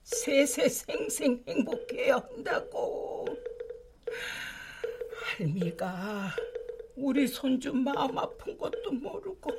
세세 0.04 0.68
생생 0.70 1.44
행복해야 1.48 2.16
한다고. 2.16 3.26
할미가 5.38 6.36
우리 6.98 7.28
손주 7.28 7.74
마음 7.74 8.18
아픈 8.18 8.58
것도 8.58 8.92
모르고 8.92 9.52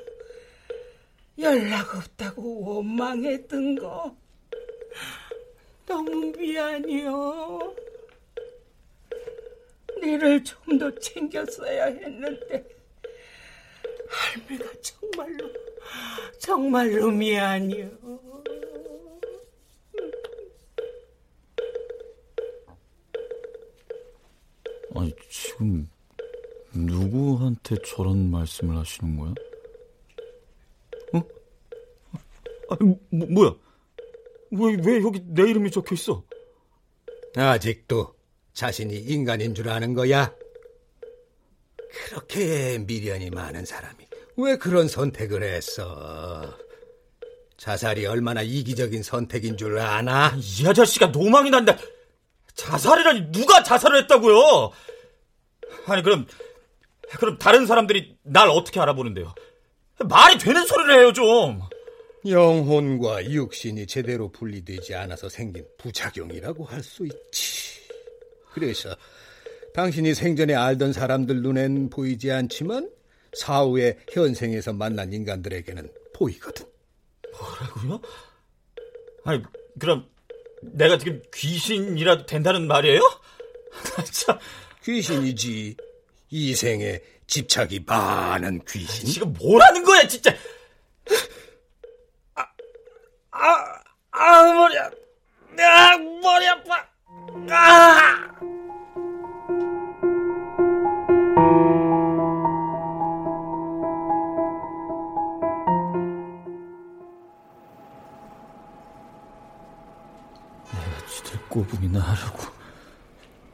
연락 1.39 1.95
없다고 1.95 2.61
원망했던 2.61 3.75
거 3.75 4.15
너무 5.85 6.31
미안해요. 6.37 7.75
니를 10.01 10.43
좀 10.43 10.77
더 10.79 10.89
챙겼어야 10.99 11.85
했는데 11.87 12.63
할미가 14.07 14.65
정말로 14.81 15.49
정말로 16.37 17.11
미안해요. 17.11 17.89
아니 24.95 25.13
지금 25.29 25.89
누구한테 26.73 27.75
저런 27.85 28.29
말씀을 28.31 28.77
하시는 28.77 29.17
거야? 29.17 29.33
어? 31.13 31.21
아니 32.69 32.95
뭐, 33.09 33.27
뭐야? 33.27 33.55
왜, 34.51 34.77
왜 34.83 35.01
여기 35.01 35.21
내 35.25 35.49
이름이 35.49 35.71
적혀 35.71 35.95
있어? 35.95 36.23
아직도 37.35 38.15
자신이 38.53 38.95
인간인 38.95 39.53
줄 39.53 39.69
아는 39.69 39.93
거야? 39.93 40.33
그렇게 41.91 42.79
미련이 42.79 43.29
많은 43.29 43.65
사람이 43.65 44.05
왜 44.37 44.57
그런 44.57 44.87
선택을 44.87 45.43
했어? 45.43 46.57
자살이 47.57 48.05
얼마나 48.05 48.41
이기적인 48.41 49.03
선택인 49.03 49.57
줄 49.57 49.79
아나? 49.79 50.33
이 50.37 50.65
아저씨가 50.65 51.07
노망이 51.07 51.49
난다. 51.49 51.77
자살이라니 52.55 53.31
누가 53.31 53.63
자살을 53.63 54.03
했다고요? 54.03 54.71
아니 55.87 56.03
그럼 56.03 56.25
그럼 57.17 57.37
다른 57.37 57.65
사람들이 57.65 58.17
날 58.23 58.49
어떻게 58.49 58.79
알아보는데요? 58.79 59.33
말이 60.07 60.37
되는 60.37 60.65
소리를 60.65 60.99
해요 60.99 61.13
좀. 61.13 61.61
영혼과 62.27 63.23
육신이 63.25 63.87
제대로 63.87 64.29
분리되지 64.31 64.93
않아서 64.95 65.29
생긴 65.29 65.65
부작용이라고 65.77 66.65
할 66.65 66.83
수 66.83 67.05
있지. 67.05 67.79
그래서 68.53 68.95
당신이 69.73 70.13
생전에 70.13 70.53
알던 70.55 70.91
사람들 70.93 71.41
눈엔 71.41 71.89
보이지 71.89 72.31
않지만 72.31 72.89
사후에 73.33 73.99
현생에서 74.11 74.73
만난 74.73 75.13
인간들에게는 75.13 75.89
보이거든. 76.13 76.65
뭐라고요? 77.39 78.01
아니 79.23 79.43
그럼 79.79 80.09
내가 80.61 80.97
지금 80.97 81.21
귀신이라도 81.33 82.25
된다는 82.25 82.67
말이에요? 82.67 82.99
참 84.11 84.37
귀신이지. 84.83 85.75
이 86.29 86.53
생에 86.53 86.99
집착이 87.27 87.81
많은 87.85 88.61
귀신. 88.67 89.07
지금 89.07 89.33
뭐라는 89.33 89.83
거야 89.83 90.07
진짜. 90.07 90.31
아, 92.35 92.45
아, 93.31 93.81
아 94.11 94.53
머리 94.53 94.77
아, 94.77 94.89
아 95.59 95.97
머리 95.97 96.47
아파. 96.47 96.87
아. 97.49 98.29
내가 110.71 111.07
지들 111.07 111.39
꼬붕이나 111.49 111.99
하려고 111.99 112.43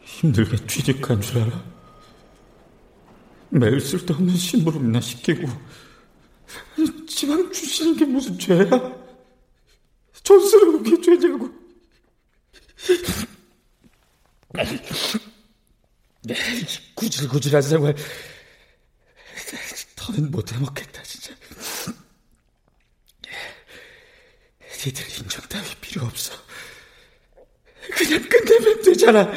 힘들게 0.02 0.58
취직한 0.68 1.22
줄 1.22 1.42
알아? 1.42 1.75
매일 3.58 3.80
쓸데없는 3.80 4.36
심부름이나 4.36 5.00
시키고 5.00 5.48
지방 7.08 7.52
주시는 7.52 7.96
게 7.96 8.06
무슨 8.06 8.38
죄야? 8.38 8.70
전스러운 10.24 10.84
게 10.84 11.02
죄냐고 11.02 11.50
구질구질한 16.96 17.62
생활 17.62 17.96
더는 19.96 20.32
못 20.32 20.52
해먹겠다 20.52 21.02
진짜. 21.04 21.34
니들 24.86 25.04
인정 25.18 25.42
따위 25.48 25.66
필요 25.82 26.06
없어. 26.06 26.34
그냥 27.96 28.22
끝내면 28.28 28.82
되잖아. 28.82 29.32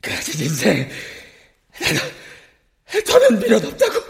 가진 0.00 0.44
인생 0.46 0.88
더는 3.06 3.40
미련 3.40 3.64
없다고. 3.64 4.04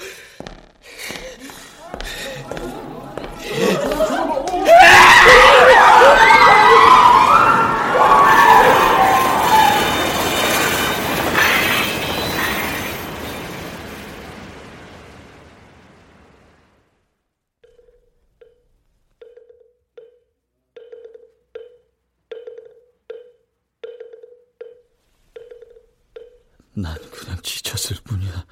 난 26.76 26.92
그냥 27.12 27.40
지쳤을 27.40 27.96
뿐이야. 28.02 28.44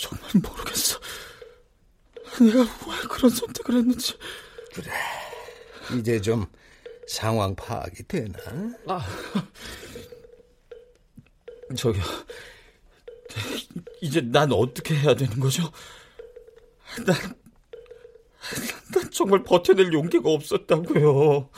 정말 0.00 0.30
모르겠어. 0.42 0.98
내가 2.40 2.60
왜 2.60 3.08
그런 3.08 3.30
선택을 3.30 3.76
했는지. 3.76 4.14
그래. 4.72 4.90
이제 6.06 6.20
좀 6.20 6.46
상황 7.08 7.56
파악이 7.56 8.04
되나? 8.04 8.38
아, 8.86 9.04
저기요. 11.76 12.04
이제 14.00 14.20
난 14.20 14.52
어떻게 14.52 14.94
해야 14.94 15.16
되는 15.16 15.40
거죠? 15.40 15.64
난, 17.04 17.16
난 18.94 19.10
정말 19.10 19.42
버텨낼 19.42 19.92
용기가 19.92 20.30
없었다고요. 20.30 21.50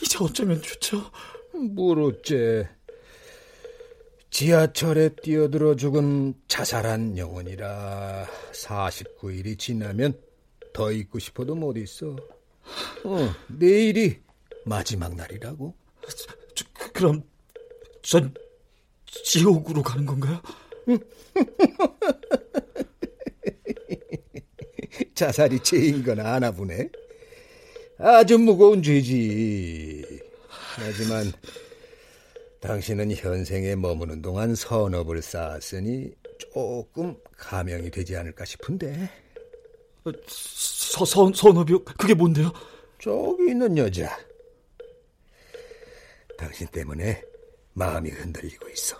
이제 0.00 0.18
어쩌면 0.20 0.62
좋죠? 0.62 1.10
뭘 1.52 1.98
어째. 1.98 2.68
지하철에 4.30 5.08
뛰어들어 5.20 5.74
죽은 5.74 6.34
자살한 6.46 7.18
영혼이라 7.18 8.28
49일이 8.52 9.58
지나면 9.58 10.16
더 10.72 10.92
있고 10.92 11.18
싶어도 11.18 11.56
못 11.56 11.76
있어. 11.76 12.14
어, 13.04 13.34
내일이 13.48 14.18
마지막 14.64 15.14
날이라고. 15.14 15.74
저, 16.54 16.64
그럼 16.92 17.22
전 18.02 18.34
지옥으로 19.24 19.82
가는 19.82 20.06
건가요? 20.06 20.40
자살이 25.14 25.60
죄인 25.60 26.02
건 26.02 26.20
아나 26.20 26.50
보네. 26.50 26.88
아주 27.98 28.38
무거운 28.38 28.82
죄지. 28.82 30.20
하지만 30.48 31.32
당신은 32.60 33.12
현생에 33.12 33.76
머무는 33.76 34.22
동안 34.22 34.54
선업을 34.54 35.22
쌓았으니 35.22 36.12
조금 36.38 37.16
감형이 37.36 37.90
되지 37.90 38.16
않을까 38.16 38.44
싶은데. 38.44 39.10
서, 40.26 41.04
선, 41.04 41.32
선업이요? 41.32 41.84
그게 41.84 42.14
뭔데요? 42.14 42.52
저기 43.00 43.50
있는 43.50 43.76
여자. 43.78 44.18
당신 46.36 46.66
때문에 46.68 47.22
마음이 47.74 48.10
흔들리고 48.10 48.68
있어. 48.70 48.96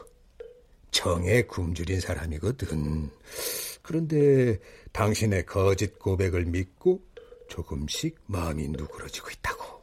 정에 0.91 1.43
굶주린 1.43 2.01
사람이거든. 2.01 3.11
그런데 3.83 4.59
당신의 4.93 5.47
거짓 5.47 5.99
고백을 5.99 6.45
믿고 6.47 7.01
조금씩 7.49 8.19
마음이 8.27 8.69
누그러지고 8.69 9.31
있다고. 9.31 9.81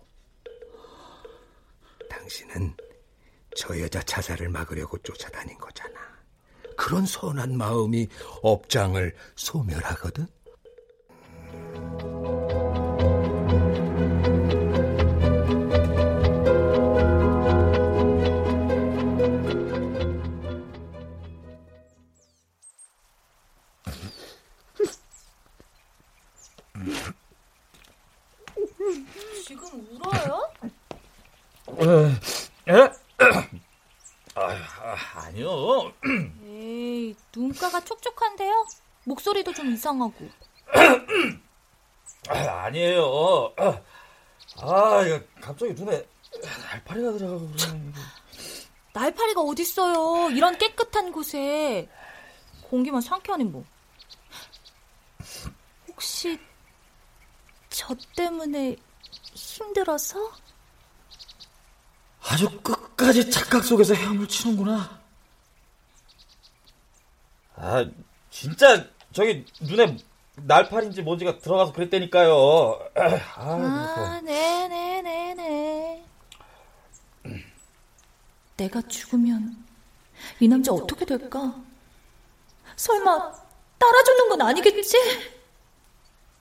당신은 2.09 2.75
저 3.55 3.79
여자 3.79 4.01
자살을 4.03 4.49
막으려고 4.49 4.97
쫓아다닌 4.99 5.57
거잖아. 5.57 5.99
그런 6.75 7.05
선한 7.05 7.57
마음이 7.57 8.07
업장을 8.43 9.15
소멸하거든. 9.35 10.27
지금 29.45 29.87
울어요? 29.91 30.51
에? 32.67 32.91
아, 34.35 34.95
아니요. 35.15 35.93
에이, 36.43 37.15
눈가가 37.35 37.79
촉촉한데요? 37.81 38.65
목소리도 39.05 39.53
좀 39.53 39.71
이상하고. 39.71 40.29
아, 42.67 42.69
아니에요. 42.69 43.53
아, 44.57 45.03
이거 45.05 45.21
갑자기 45.39 45.73
눈에 45.73 46.05
날파리가 46.69 47.13
들어가고 47.13 47.47
그러네. 47.51 47.91
날파리가 48.93 49.41
어딨어요. 49.41 50.31
이런 50.31 50.57
깨끗한 50.57 51.11
곳에. 51.13 51.89
공기만 52.63 52.99
상쾌하니 52.99 53.45
뭐. 53.45 53.63
혹시 55.87 56.37
저 57.69 57.95
때문에 58.15 58.75
힘들어서? 59.33 60.31
아주 62.21 62.49
끝까지 62.59 63.31
착각 63.31 63.63
속에서 63.63 63.93
헤엄을 63.93 64.27
치는구나. 64.27 65.01
아, 67.55 67.85
진짜 68.29 68.85
저기 69.13 69.45
눈에 69.61 69.97
날파리인지 70.37 71.01
뭔지가 71.01 71.39
들어가서 71.39 71.73
그랬다니까요. 71.73 72.79
아, 72.95 73.19
아, 73.35 74.21
네네네네. 74.23 76.05
내가 78.57 78.81
죽으면 78.83 79.65
이 80.39 80.47
남자 80.47 80.71
어떻게 80.71 81.05
될까? 81.05 81.55
설마 82.75 83.31
따라 83.77 84.03
죽는 84.03 84.29
건 84.29 84.41
아니겠지? 84.41 84.97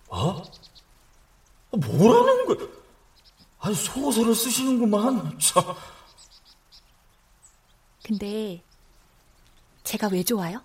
어? 0.08 0.42
뭐라는 1.70 2.46
거야? 2.46 2.68
아니 3.60 3.74
소설을 3.74 4.34
쓰시는구만. 4.34 5.38
참. 5.38 5.74
근데 8.04 8.62
제가 9.82 10.08
왜 10.08 10.22
좋아요? 10.22 10.62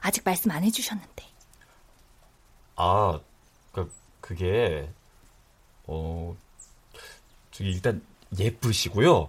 아직 0.00 0.22
말씀 0.24 0.50
안 0.50 0.62
해주셨는데. 0.62 1.29
아, 2.82 3.20
그 3.72 3.92
그게 4.22 4.88
어 5.86 6.34
저기 7.50 7.72
일단 7.72 8.02
예쁘시고요. 8.38 9.28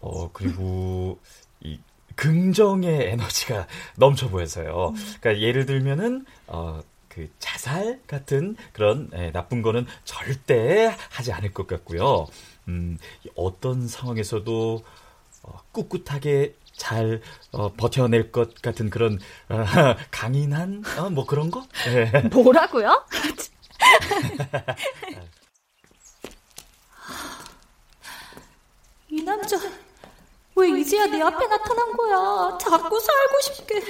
어 0.00 0.32
그리고 0.32 1.18
이 1.60 1.78
긍정의 2.16 3.08
에너지가 3.10 3.66
넘쳐 3.96 4.30
보여서요. 4.30 4.94
그러니까 5.20 5.40
예를 5.46 5.66
들면은 5.66 6.24
어. 6.46 6.80
그 7.10 7.28
자살 7.40 8.00
같은 8.06 8.54
그런 8.72 9.10
에, 9.12 9.32
나쁜 9.32 9.62
거는 9.62 9.84
절대 10.04 10.94
하지 11.10 11.32
않을 11.32 11.52
것 11.52 11.66
같고요. 11.66 12.28
음, 12.68 12.98
어떤 13.34 13.88
상황에서도 13.88 14.84
어, 15.42 15.60
꿋꿋하게 15.72 16.54
잘 16.80 17.20
어, 17.52 17.72
버텨낼 17.74 18.32
것 18.32 18.62
같은 18.62 18.88
그런 18.88 19.20
어, 19.50 19.64
강인한 20.10 20.82
어, 20.98 21.10
뭐 21.10 21.26
그런 21.26 21.50
거? 21.50 21.66
네. 21.84 22.10
뭐라고요? 22.32 23.04
이 29.10 29.22
남자 29.22 29.58
왜 30.56 30.80
이제야 30.80 31.04
내 31.06 31.20
앞에 31.20 31.46
나타난 31.46 31.92
거야? 31.92 32.56
자꾸 32.58 32.98
살고 32.98 33.40
싶게. 33.42 33.82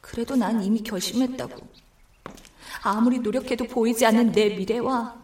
그래도 0.00 0.36
난 0.36 0.62
이미 0.62 0.80
결심했다고. 0.82 1.66
아무리 2.82 3.18
노력해도 3.18 3.66
보이지 3.66 4.06
않는 4.06 4.30
내 4.32 4.48
미래와 4.50 5.17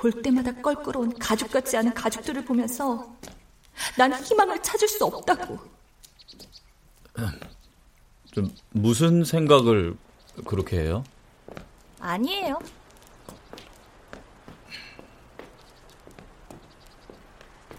볼 0.00 0.22
때마다 0.22 0.50
껄끄러운 0.62 1.18
가족 1.18 1.50
같지 1.50 1.76
않은 1.76 1.92
가족들을 1.92 2.46
보면서 2.46 3.14
난 3.98 4.10
희망을 4.14 4.62
찾을 4.62 4.88
수 4.88 5.04
없다고. 5.04 5.58
좀 8.32 8.54
무슨 8.70 9.24
생각을 9.24 9.94
그렇게 10.46 10.80
해요? 10.80 11.04
아니에요. 11.98 12.58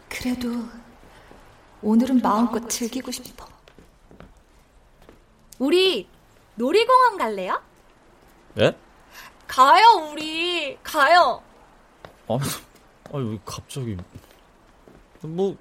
그래도 0.08 0.50
오늘은 1.82 2.20
마음껏 2.22 2.70
즐기고 2.70 3.10
싶어. 3.10 3.48
우리 5.58 6.08
놀이공원 6.54 7.18
갈래요? 7.18 7.60
예? 8.60 8.78
가요, 9.48 10.10
우리. 10.12 10.78
가요. 10.84 11.42
아, 12.40 13.18
아니, 13.18 13.40
갑자기. 13.46 13.98
뭐, 15.22 15.56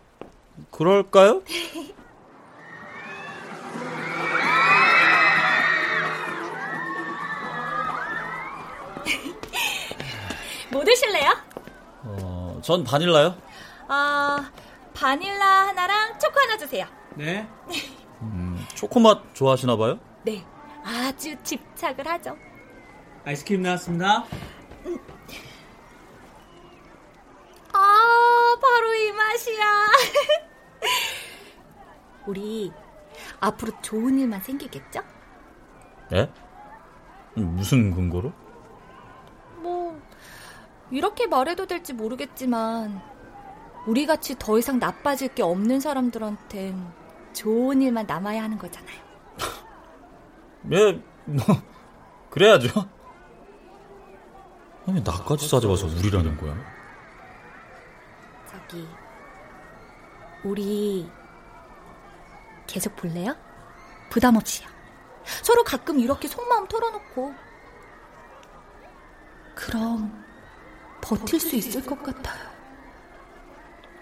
그럴까요? 0.71 1.43
뭐 10.71 10.85
드실래요? 10.85 11.31
어, 12.05 12.61
전 12.63 12.85
바닐라요. 12.85 13.35
아, 13.89 14.51
바닐라 14.95 15.69
하나랑 15.69 16.19
초코 16.19 16.41
하나 16.41 16.57
주세요. 16.57 16.87
네. 17.17 17.47
음, 18.23 18.65
초코맛 18.75 19.35
좋아하시나 19.35 19.77
봐요? 19.77 19.99
네, 20.23 20.45
아주 20.85 21.35
집착을 21.43 22.07
하죠. 22.07 22.37
아이스크림 23.25 23.63
나왔습니다. 23.63 24.19
아, 24.19 24.27
이 29.41 29.57
맛이야. 29.57 29.87
우리 32.27 32.73
앞으로 33.41 33.73
좋은 33.81 34.19
일만 34.19 34.41
생기겠죠? 34.41 35.01
예? 36.13 36.31
무슨 37.35 37.95
근거로? 37.95 38.33
뭐 39.63 40.01
이렇게 40.91 41.27
말해도 41.27 41.67
될지 41.67 41.93
모르겠지만 41.93 43.01
우리 43.87 44.07
같이 44.07 44.37
더 44.39 44.59
이상 44.59 44.79
나빠질 44.79 45.29
게 45.35 45.43
없는 45.43 45.81
사람들한텐 45.81 46.93
좋은 47.33 47.81
일만 47.81 48.07
남아야 48.07 48.43
하는 48.43 48.59
거잖아요. 48.59 48.99
예, 50.73 50.93
뭐 51.25 51.45
그래야죠. 52.29 52.69
아니 54.87 55.01
나까지 55.03 55.49
싸져가서 55.49 55.87
우리라는 55.87 56.37
거야? 56.37 56.55
저기 58.51 58.87
우리 60.45 61.11
계속 62.67 62.97
볼래요? 62.97 63.37
부담 64.11 64.37
없이요. 64.37 64.69
서로 65.43 65.63
가끔 65.65 66.01
이렇게 66.01 66.29
속마음 66.29 66.67
털어놓고 66.67 67.35
그럼 69.55 70.25
버틸 71.01 71.39
수 71.41 71.57
있을 71.57 71.85
것 71.85 72.03
같아요. 72.03 72.51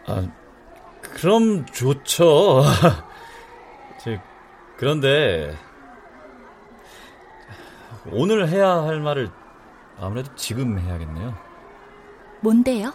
아, 0.06 0.26
그럼 1.02 1.66
좋죠. 1.66 2.62
저, 3.98 4.10
그런데 4.76 5.56
오늘 8.10 8.48
해야 8.48 8.82
할 8.82 9.00
말을 9.00 9.30
아무래도 9.98 10.34
지금 10.36 10.78
해야겠네요. 10.78 11.36
뭔데요? 12.40 12.92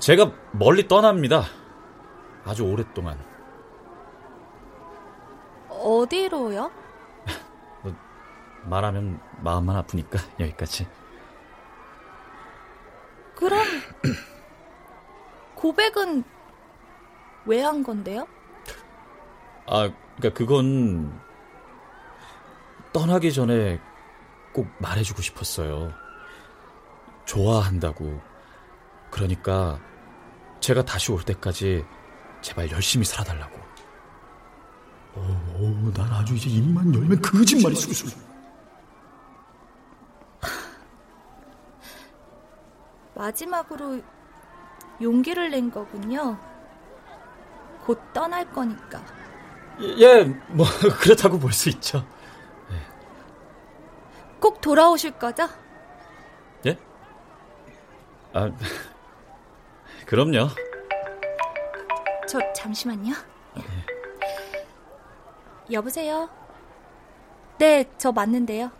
제가 0.00 0.32
멀리 0.52 0.88
떠납니다. 0.88 1.44
아주 2.44 2.64
오랫동안. 2.64 3.18
어디로요? 5.68 6.70
뭐, 7.82 7.94
말하면 8.64 9.20
마음만 9.40 9.76
아프니까 9.76 10.18
여기까지. 10.40 10.86
그럼 13.34 13.58
고백은 15.54 16.24
왜 17.46 17.60
한 17.62 17.82
건데요? 17.82 18.26
아, 19.66 19.90
그러니까 20.16 20.30
그건 20.38 21.20
떠나기 22.92 23.32
전에 23.32 23.80
꼭 24.52 24.66
말해주고 24.78 25.20
싶었어요. 25.20 25.92
좋아한다고. 27.26 28.20
그러니까 29.14 29.78
제가 30.58 30.84
다시 30.84 31.12
올 31.12 31.22
때까지 31.22 31.84
제발 32.40 32.68
열심히 32.72 33.04
살아달라고. 33.04 33.56
어, 35.14 35.54
어, 35.54 35.92
난 35.96 36.12
아주 36.12 36.34
이제 36.34 36.50
입만 36.50 36.92
열면 36.92 37.22
거짓말이 37.22 37.76
술술. 37.76 38.10
마지막으로 43.14 44.00
용기를 45.00 45.50
낸 45.50 45.70
거군요. 45.70 46.36
곧 47.84 48.00
떠날 48.12 48.50
거니까. 48.50 49.00
예, 49.98 50.24
뭐 50.48 50.66
그렇다고 51.00 51.38
볼 51.38 51.52
수 51.52 51.68
있죠. 51.68 52.04
꼭 54.40 54.60
돌아오실 54.60 55.12
거죠? 55.12 55.48
예? 56.66 56.76
아, 58.34 58.50
그럼요. 60.14 60.48
저 62.28 62.38
잠시만요. 62.52 63.14
여보세요? 65.72 66.30
네, 67.58 67.84
저 67.98 68.12
맞는데요. 68.12 68.70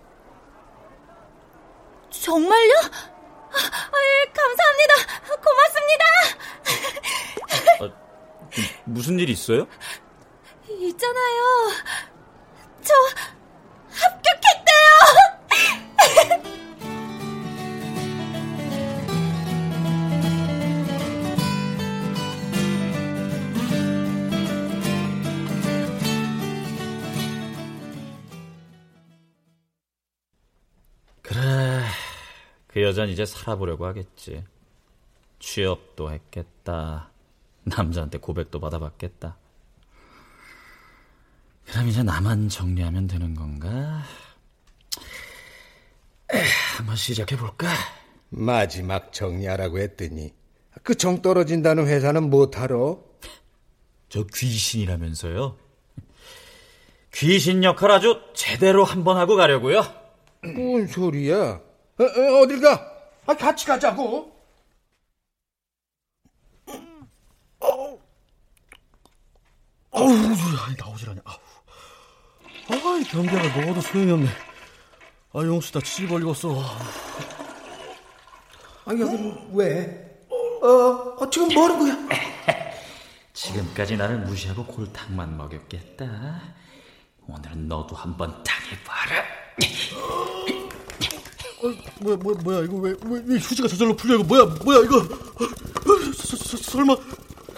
정말요? 2.08 2.72
아, 3.50 3.96
예, 3.98 4.30
감사합니다. 4.30 4.94
고맙습니다. 5.42 6.04
아, 7.80 7.90
무슨 8.84 9.18
일 9.18 9.28
있어요? 9.28 9.66
있잖아요. 10.68 11.42
저 12.80 12.94
그 32.74 32.82
여잔 32.82 33.08
이제 33.08 33.24
살아보려고 33.24 33.86
하겠지. 33.86 34.42
취업도 35.38 36.10
했겠다. 36.10 37.08
남자한테 37.62 38.18
고백도 38.18 38.58
받아봤겠다. 38.58 39.36
그럼 41.66 41.86
이제 41.88 42.02
나만 42.02 42.48
정리하면 42.48 43.06
되는 43.06 43.34
건가? 43.36 44.02
한번 46.76 46.96
시작해볼까? 46.96 47.68
마지막 48.30 49.12
정리하라고 49.12 49.78
했더니 49.78 50.34
그 50.82 50.96
정 50.96 51.22
떨어진다는 51.22 51.86
회사는 51.86 52.28
못하러? 52.28 52.98
저 54.08 54.24
귀신이라면서요? 54.24 55.56
귀신 57.14 57.62
역할 57.62 57.92
아주 57.92 58.20
제대로 58.34 58.82
한번 58.82 59.16
하고 59.16 59.36
가려고요. 59.36 59.84
뭔 60.56 60.88
소리야? 60.88 61.60
어, 61.98 62.04
어, 62.04 62.40
어딜 62.42 62.60
가? 62.60 62.92
아, 63.26 63.34
같이 63.34 63.66
가자고. 63.66 64.32
어우, 69.90 70.08
아니, 70.66 70.76
나오질 70.78 71.10
않냐. 71.10 71.20
아우. 71.24 71.36
아, 72.70 72.98
이 72.98 73.04
변기가 73.04 73.60
먹어도 73.60 73.80
소용이 73.80 74.10
없네. 74.10 74.28
아, 75.34 75.38
용수 75.40 75.72
다 75.72 75.80
치질 75.80 76.08
벌리겠어. 76.08 76.60
아, 78.86 78.90
여기는 78.90 79.50
왜? 79.52 80.26
어, 80.30 80.66
어, 80.66 81.30
지금 81.30 81.48
뭐 81.54 81.64
하는 81.64 81.78
거야? 81.78 82.18
지금까지 83.32 83.96
나를 83.96 84.18
무시하고 84.20 84.64
골탕만 84.66 85.36
먹였겠다. 85.36 86.04
오늘은 87.26 87.68
너도 87.68 87.94
한번 87.94 88.42
당해봐라. 88.42 89.24
어, 91.64 91.72
뭐야, 92.00 92.16
뭐야, 92.18 92.36
뭐야, 92.42 92.60
이거 92.64 92.76
왜, 92.76 92.94
왜, 93.06 93.22
왜 93.24 93.38
휴지가 93.38 93.66
저절로 93.68 93.96
풀려, 93.96 94.16
이거 94.16 94.24
뭐야, 94.24 94.44
뭐야, 94.62 94.80
이거. 94.80 94.98
어, 94.98 95.06
서, 96.14 96.36
서, 96.36 96.56
설마, 96.58 96.94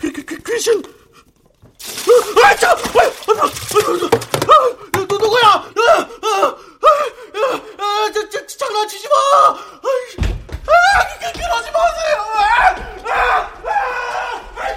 귀, 0.00 0.12
귀, 0.12 0.24
귀, 0.24 0.38
귀신. 0.44 0.78
어, 0.78 2.44
아, 2.44 2.54
참! 2.54 2.76
아, 2.78 3.42
누구야? 5.08 5.72
그, 5.72 5.98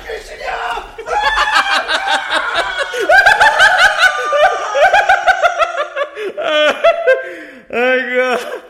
귀신 0.07 0.39
아이고. 7.71 8.68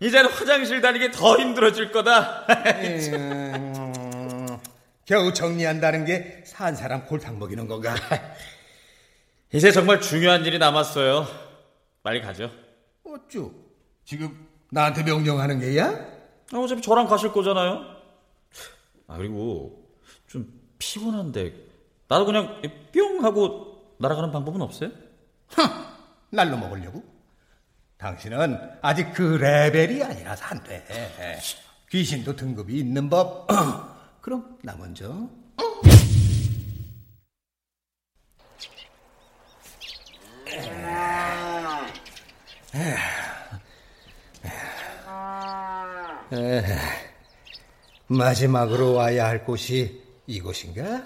젠 0.00 0.26
화장실 0.26 0.80
다니기 0.80 1.10
더 1.10 1.36
힘들어질 1.38 1.90
거다. 1.92 2.46
음, 2.48 4.58
겨우 5.04 5.32
정리한다는 5.32 6.04
게 6.04 6.42
산 6.46 6.74
사람 6.74 7.04
골탕 7.06 7.38
먹이는 7.38 7.66
건가? 7.68 7.94
이제 9.52 9.70
정말 9.70 10.00
중요한 10.00 10.44
일이 10.44 10.58
남았어요. 10.58 11.26
빨리 12.02 12.20
가죠. 12.20 12.50
어쭈? 13.04 13.52
지금 14.04 14.46
나한테 14.70 15.02
명령하는 15.02 15.60
게야? 15.60 15.88
아, 16.52 16.58
어차피 16.58 16.82
저랑 16.82 17.06
가실 17.06 17.32
거잖아요. 17.32 17.84
아 19.06 19.16
그리고 19.16 19.88
좀 20.26 20.46
피곤한데 20.78 21.54
나도 22.08 22.26
그냥 22.26 22.60
뿅 22.92 23.24
하고 23.24 23.94
날아가는 23.98 24.30
방법은 24.30 24.60
없어요? 24.62 24.90
날로 26.30 26.56
먹으려고? 26.56 27.02
당신은 27.98 28.78
아직 28.80 29.12
그 29.12 29.22
레벨이 29.22 30.02
아니라서 30.02 30.44
안 30.46 30.62
돼. 30.62 30.84
귀신도 31.90 32.36
등급이 32.36 32.78
있는 32.78 33.10
법. 33.10 33.48
그럼 34.22 34.58
나 34.62 34.76
먼저. 34.76 35.28
에, 46.30 46.64
마지막으로 48.06 48.94
와야 48.94 49.26
할 49.26 49.44
곳이 49.44 50.02
이곳인가? 50.26 51.02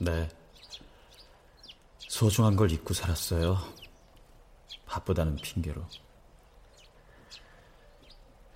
네. 0.00 0.28
소중한 1.98 2.56
걸 2.56 2.70
잊고 2.70 2.94
살았어요. 2.94 3.79
바쁘다는 4.90 5.36
핑계로. 5.36 5.86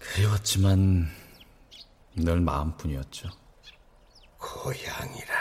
그리웠지만 0.01 1.09
늘 2.17 2.41
마음뿐이었죠. 2.41 3.31
고향이라. 4.39 5.35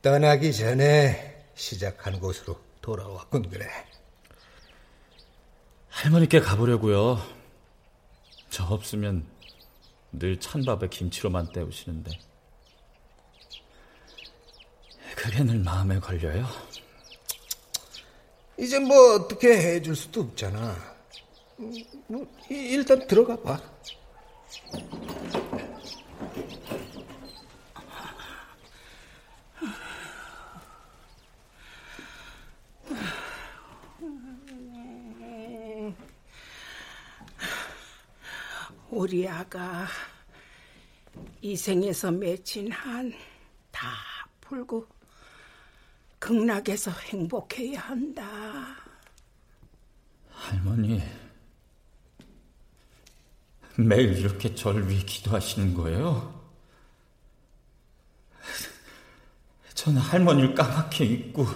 떠나기 0.00 0.54
전에 0.54 1.44
시작한 1.56 2.20
곳으로 2.20 2.60
돌아왔군 2.80 3.50
그래. 3.50 3.66
할머니께 5.88 6.38
가보려고요. 6.40 7.20
저 8.48 8.64
없으면 8.64 9.28
늘 10.12 10.38
찬밥에 10.38 10.88
김치로만 10.88 11.50
때우시는데 11.50 12.12
그게 15.16 15.42
늘 15.42 15.58
마음에 15.58 15.98
걸려요. 15.98 16.46
이제 18.58 18.78
뭐 18.78 19.14
어떻게 19.14 19.56
해줄 19.56 19.94
수도 19.96 20.22
없잖아. 20.22 20.76
음, 21.60 21.72
뭐 22.08 22.26
일단 22.48 23.06
들어가 23.06 23.36
봐. 23.36 23.60
우리 38.90 39.28
아가 39.28 39.86
이 41.40 41.56
생에서 41.56 42.10
맺힌 42.10 42.70
한 42.72 43.12
다 43.76 43.88
풀고 44.40 44.86
극락에서 46.26 46.90
행복해야 46.90 47.78
한다. 47.78 48.76
할머니, 50.28 51.00
매일 53.78 54.18
이렇게 54.18 54.52
절 54.52 54.88
위해 54.88 55.04
기도하시는 55.04 55.72
거예요? 55.74 56.34
저는 59.74 60.00
할머니를 60.00 60.56
까맣게 60.56 61.04
잊고 61.04 61.46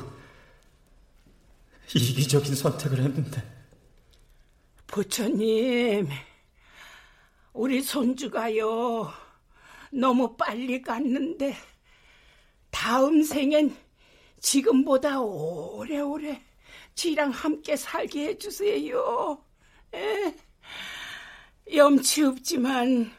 이기적인 1.93 2.55
선택을 2.55 3.01
했는데 3.01 3.43
부처님, 4.87 6.09
우리 7.53 7.83
손주가요, 7.83 9.13
너무 9.93 10.37
빨리 10.37 10.81
갔는데, 10.81 11.57
다음 12.71 13.25
생엔 13.25 13.77
지금보다 14.41 15.21
오래오래 15.21 16.43
지랑 16.95 17.31
함께 17.31 17.77
살게 17.77 18.29
해주세요. 18.29 19.45
에? 19.95 20.35
염치 21.75 22.23
없지만 22.25 23.13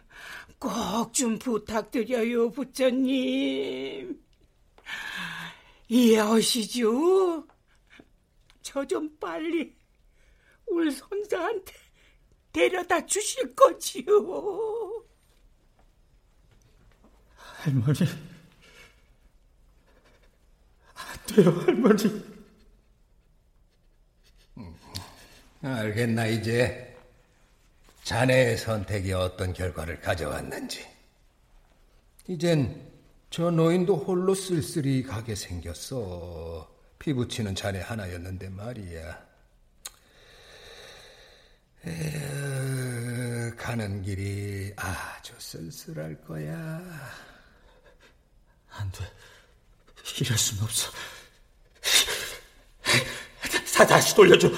꼭 0.59 1.11
좀 1.13 1.39
부탁드려요, 1.39 2.51
부처님. 2.51 4.21
이해하시죠? 5.89 7.47
저 8.61 8.85
좀 8.85 9.17
빨리 9.19 9.75
울 10.67 10.91
손자한테 10.91 11.73
데려다 12.53 13.05
주실 13.05 13.53
거지요. 13.55 15.03
할머니 17.35 17.99
안 21.11 21.35
돼요, 21.35 21.51
할머니. 21.65 22.03
음, 24.57 24.75
알겠나 25.61 26.27
이제 26.27 26.95
자네의 28.03 28.57
선택이 28.57 29.13
어떤 29.13 29.53
결과를 29.53 29.99
가져왔는지. 29.99 30.87
이젠 32.27 32.89
저 33.29 33.51
노인도 33.51 33.97
홀로 33.97 34.33
쓸쓸히 34.33 35.03
가게 35.03 35.35
생겼어. 35.35 36.69
피부치는 36.99 37.55
자네 37.55 37.81
하나였는데 37.81 38.49
말이야. 38.49 39.31
에휴, 41.85 43.55
가는 43.55 44.01
길이 44.03 44.71
아주 44.75 45.33
쓸쓸할 45.39 46.21
거야. 46.21 46.81
안 48.69 48.91
돼. 48.91 49.03
이럴 50.19 50.37
순 50.37 50.63
없어. 50.63 50.91
다, 53.75 53.87
다시 53.87 54.13
돌려줘. 54.15 54.49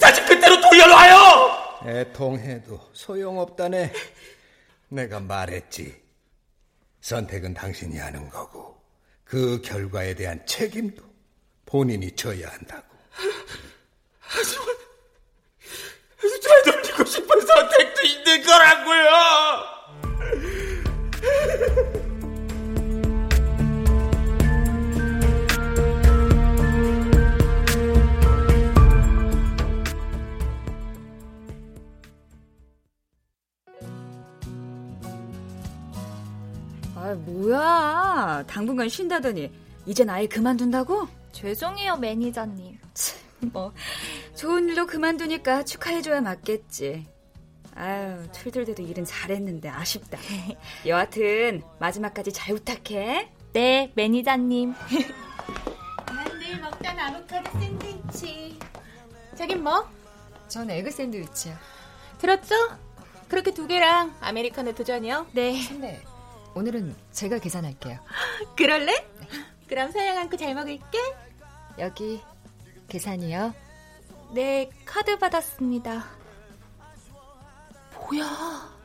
다시 0.00 0.24
그때로 0.24 0.60
돌려놔요! 0.60 1.80
애통해도 1.86 2.90
소용없다네. 2.94 3.92
내가 4.88 5.20
말했지. 5.20 6.00
선택은 7.00 7.54
당신이 7.54 7.98
하는 7.98 8.28
거고, 8.30 8.82
그 9.24 9.60
결과에 9.62 10.14
대한 10.14 10.44
책임도 10.46 11.02
본인이 11.66 12.10
져야 12.16 12.48
한다고. 12.48 12.86
하지만, 14.18 14.66
되돌리고 16.64 17.04
싶은 17.04 17.40
선택도 17.46 18.02
있는 18.02 18.42
거라고요! 18.44 19.08
아, 37.08 37.14
뭐야. 37.14 38.44
당분간 38.46 38.88
쉰다더니 38.88 39.50
이젠 39.86 40.10
아예 40.10 40.26
그만둔다고? 40.26 41.08
죄송해요, 41.32 41.96
매니저님. 41.96 42.78
뭐 43.52 43.72
좋은 44.36 44.68
일로 44.68 44.86
그만두니까 44.86 45.64
축하해줘야 45.64 46.20
맞겠지. 46.20 47.06
아유, 47.74 48.26
툴툴대도 48.32 48.82
일은 48.82 49.04
잘했는데 49.06 49.70
아쉽다. 49.70 50.18
여하튼 50.84 51.62
마지막까지 51.78 52.32
잘 52.32 52.54
부탁해. 52.56 53.30
네, 53.54 53.92
매니저님. 53.94 54.74
난늘 56.06 56.60
먹던 56.60 56.98
아보카도 56.98 57.58
샌드위치. 57.58 58.58
자긴 59.34 59.62
뭐? 59.62 59.88
전 60.48 60.68
에그 60.70 60.90
샌드위치요. 60.90 61.54
들었죠? 62.18 62.54
그렇게 63.28 63.52
두 63.54 63.66
개랑 63.66 64.14
아메리카노 64.20 64.74
두 64.74 64.84
잔이요? 64.84 65.28
네. 65.32 65.62
선배, 65.62 66.02
오늘은 66.54 66.94
제가 67.12 67.38
계산할게요. 67.38 67.98
그럴래? 68.56 68.92
네. 69.20 69.28
그럼 69.68 69.90
서양 69.92 70.16
안고 70.18 70.36
잘 70.36 70.54
먹을게. 70.54 70.98
여기 71.78 72.20
계산이요. 72.88 73.54
네, 74.32 74.68
카드 74.84 75.16
받았습니다. 75.18 76.06
뭐야? 77.94 78.78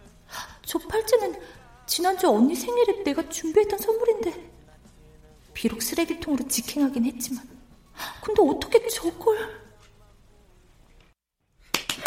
저 0.65 0.79
팔찌는 0.79 1.39
지난주 1.85 2.29
언니 2.29 2.55
생일에 2.55 3.03
내가 3.03 3.27
준비했던 3.29 3.77
선물인데 3.79 4.51
비록 5.53 5.81
쓰레기통으로 5.81 6.47
직행하긴 6.47 7.05
했지만 7.05 7.47
근데 8.23 8.41
어떻게 8.41 8.87
저걸 8.87 9.63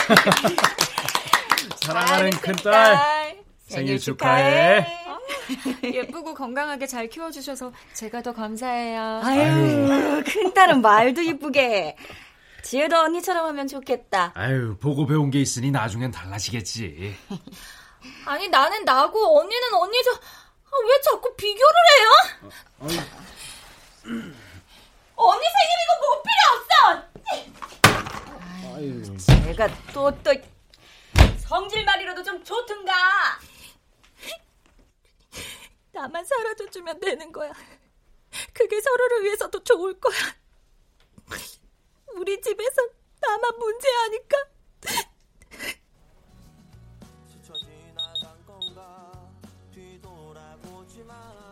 사랑하는 1.80 2.30
큰딸 2.30 3.44
생일 3.66 3.98
축하해. 3.98 5.05
예쁘고 5.84 6.34
건강하게 6.34 6.86
잘 6.86 7.08
키워주셔서 7.08 7.72
제가 7.94 8.22
더 8.22 8.32
감사해요. 8.32 9.20
아유, 9.22 10.22
큰딸은 10.26 10.82
말도 10.82 11.22
이쁘게. 11.22 11.96
지혜도 12.62 12.96
언니처럼 12.96 13.46
하면 13.46 13.68
좋겠다. 13.68 14.32
아유, 14.34 14.76
보고 14.80 15.06
배운 15.06 15.30
게 15.30 15.40
있으니 15.40 15.70
나중엔 15.70 16.10
달라지겠지. 16.10 17.16
아니, 18.26 18.48
나는 18.48 18.84
나고 18.84 19.38
언니는 19.38 19.74
언니죠. 19.74 20.10
아, 20.10 20.70
왜 20.84 21.00
자꾸 21.00 21.34
비교를 21.36 21.74
해요? 21.98 22.10
어, 22.80 22.88
언니 25.30 25.44
생일이고 25.56 25.92
뭐 26.02 26.22
필요 26.22 26.40
없어! 26.52 27.02
제가 29.44 29.68
또, 29.92 30.10
또, 30.22 30.34
성질말이라도 31.38 32.22
좀 32.22 32.44
좋든가! 32.44 32.92
나만 35.96 36.22
사라져주면 36.26 37.00
되는 37.00 37.32
거야. 37.32 37.50
그게 38.52 38.78
서로를 38.80 39.24
위해서도 39.24 39.64
좋을 39.64 39.98
거야. 39.98 40.16
우리 42.14 42.38
집에서 42.40 42.82
나만 43.20 43.58
문제아니까. 43.58 44.36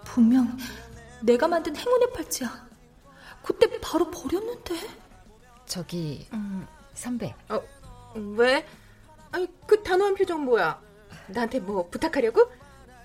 분명 0.05 0.57
내가 1.23 1.49
만든 1.49 1.75
행운의 1.75 2.13
팔찌야. 2.13 2.69
그때 3.43 3.81
바로 3.81 4.09
버렸는데. 4.11 4.75
저기 5.67 6.29
음, 6.33 6.69
선배. 6.93 7.35
어, 7.49 7.61
왜? 8.37 8.65
아니 9.33 9.49
그 9.67 9.83
단호한 9.83 10.15
표정 10.15 10.45
뭐야? 10.45 10.81
나한테 11.29 11.59
뭐 11.61 11.89
부탁하려고? 11.89 12.53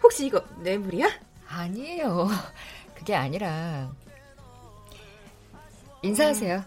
혹시 0.03 0.27
이거 0.27 0.45
뇌물이야? 0.59 1.28
아니에요. 1.49 2.29
그게 2.95 3.15
아니라 3.15 3.91
인사하세요. 6.01 6.63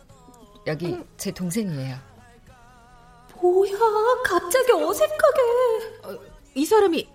여기 0.67 0.87
음. 0.87 1.05
제 1.17 1.31
동생이에요. 1.31 1.97
뭐야? 3.41 3.73
갑자기 4.25 4.73
어색하게. 4.73 5.41
어, 6.05 6.19
이 6.55 6.65
사람이 6.65 7.09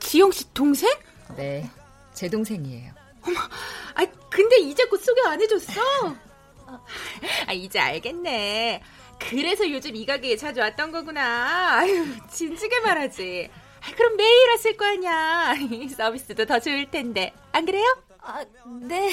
지영 0.00 0.30
씨 0.30 0.52
동생? 0.52 0.90
네, 1.36 1.68
제 2.12 2.28
동생이에요. 2.28 2.92
어머, 3.22 3.38
아 3.94 4.06
근데 4.30 4.58
이제 4.58 4.84
곧 4.84 4.98
소개 4.98 5.20
안 5.26 5.40
해줬어? 5.40 5.72
아 7.46 7.52
이제 7.52 7.78
알겠네. 7.78 8.82
그래서 9.18 9.68
요즘 9.70 9.96
이 9.96 10.06
가게에 10.06 10.36
자주 10.36 10.60
왔던 10.60 10.92
거구나. 10.92 11.78
아유, 11.78 12.06
진지게 12.30 12.80
말하지. 12.80 13.50
아, 13.88 13.94
그럼 13.96 14.16
매일 14.16 14.48
왔을 14.50 14.76
거 14.76 14.84
아니야. 14.84 15.54
서비스도 15.96 16.44
더 16.44 16.58
좋을 16.58 16.90
텐데. 16.90 17.32
안 17.52 17.64
그래요? 17.64 17.84
아, 18.20 18.44
네. 18.82 19.10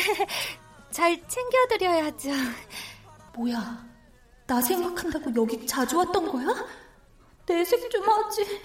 잘 0.92 1.22
챙겨드려야죠. 1.28 2.30
뭐야, 3.36 3.86
나 4.48 4.62
생각한다고 4.62 5.32
여기 5.36 5.66
자주 5.66 5.98
왔던 5.98 6.32
거야? 6.32 6.66
내색 7.46 7.90
좀 7.90 8.08
하지. 8.08 8.62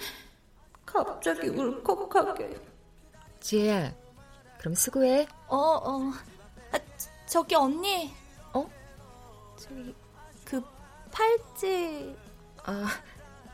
갑자기 0.85 1.49
울컥하게. 1.49 2.57
지혜야, 3.39 3.93
그럼 4.59 4.75
수고해. 4.75 5.27
어, 5.47 5.57
어. 5.57 6.11
아, 6.71 6.79
저기 7.25 7.55
언니. 7.55 8.13
어? 8.53 8.69
저기 9.57 9.95
그 10.45 10.61
팔찌. 11.11 12.15
아, 12.63 12.87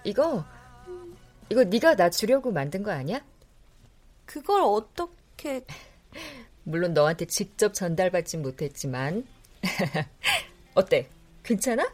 이거 0.04 0.44
이거 1.50 1.64
네가 1.64 1.96
나 1.96 2.10
주려고 2.10 2.52
만든 2.52 2.84
거 2.84 2.92
아니야? 2.92 3.22
그걸 4.26 4.62
어떻게 4.62 5.66
물론 6.64 6.94
너한테 6.94 7.26
직접 7.26 7.74
전달받진 7.74 8.42
못했지만 8.42 9.26
어때? 10.76 11.10
괜찮아? 11.44 11.90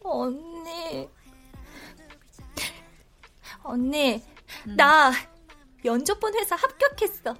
언니 0.00 1.08
언니 3.62 4.22
음. 4.66 4.76
나 4.76 5.12
면접 5.82 6.18
본 6.20 6.34
회사 6.34 6.56
합격했어 6.56 7.36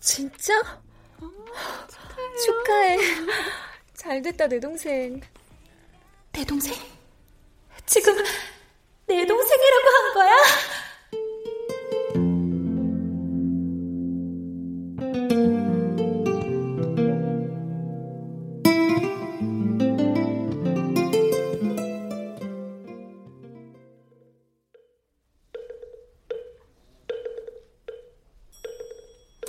진짜? 0.00 0.58
어, 1.20 1.30
축하해 2.44 2.96
잘 3.94 4.22
됐다 4.22 4.46
내 4.46 4.58
동생 4.60 5.20
내 6.32 6.44
동생? 6.44 6.74
지금 7.84 8.14
내 9.08 9.26
동생이라고 9.26 9.88
한 9.88 10.14
거야? 10.14 10.34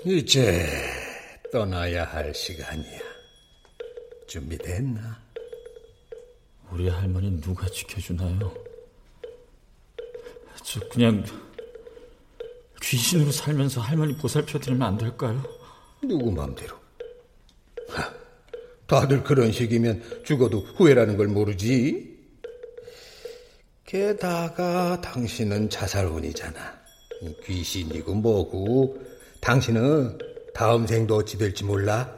이제 0.06 0.66
떠나야 1.52 2.06
할 2.06 2.34
시간이야. 2.34 3.00
준비됐나? 4.28 5.22
우리 6.72 6.88
할머니 6.88 7.42
누가 7.42 7.68
지켜주나요? 7.68 8.69
저 10.64 10.80
그냥 10.90 11.24
귀신으로 12.82 13.32
살면서 13.32 13.82
할머니 13.82 14.16
보살펴드리면 14.16 14.82
안 14.82 14.98
될까요? 14.98 15.44
누구 16.02 16.32
마음대로. 16.32 16.76
하, 17.90 18.14
다들 18.88 19.24
그런 19.24 19.52
식이면 19.52 20.24
죽어도 20.24 20.60
후회라는 20.60 21.18
걸 21.18 21.28
모르지. 21.28 22.18
게다가 23.86 25.02
당신은 25.02 25.70
자살혼이잖아. 25.70 26.80
귀신이고 27.44 28.14
뭐고 28.16 28.98
당신은 29.42 30.18
다음 30.54 30.88
생도 30.88 31.18
어찌 31.18 31.38
될지 31.38 31.64
몰라. 31.64 32.16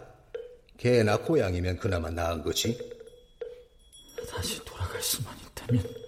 개나 0.77 1.17
고양이면 1.17 1.77
그나마 1.77 2.09
나은 2.09 2.43
거지. 2.43 2.77
다시 4.29 4.63
돌아갈 4.65 5.01
수만 5.01 5.35
있다면 5.39 6.00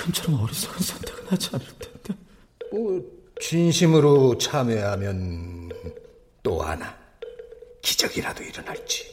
지금처럼 0.00 0.42
어리석은 0.42 0.80
선택은 0.80 1.26
하지 1.28 1.50
않을 1.52 1.66
텐데. 1.78 2.14
뭐 2.72 3.02
진심으로 3.40 4.38
참여하면 4.38 5.70
또 6.42 6.62
하나 6.62 6.96
기적이라도 7.82 8.42
일어날지. 8.42 9.04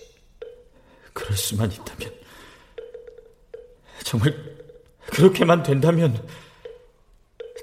그럴 1.13 1.35
수만 1.35 1.69
있다면 1.71 2.13
정말 4.03 4.33
그렇게만 5.07 5.63
된다면 5.63 6.25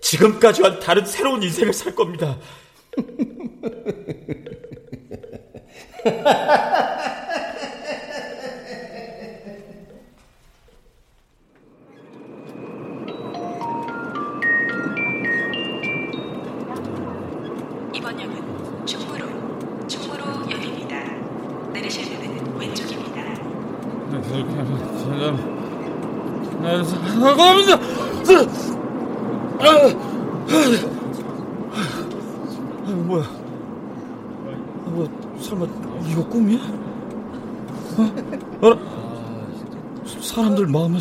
지금까지와 0.03 0.81
다른 0.81 1.07
새로운 1.07 1.43
인생을 1.43 1.73
살. 1.73 1.95
겁니다. 1.95 2.39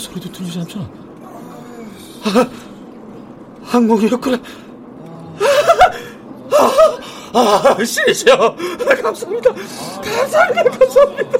소리도 0.03 0.31
들리지 0.31 0.59
않잖아. 0.59 0.89
아, 2.25 2.49
항공이었구나. 3.63 4.37
아, 7.33 7.39
아, 7.79 7.83
신이세요. 7.83 8.55
감사합니다. 9.01 9.53
감사합니다. 9.53 10.63
감사합니다. 10.77 11.33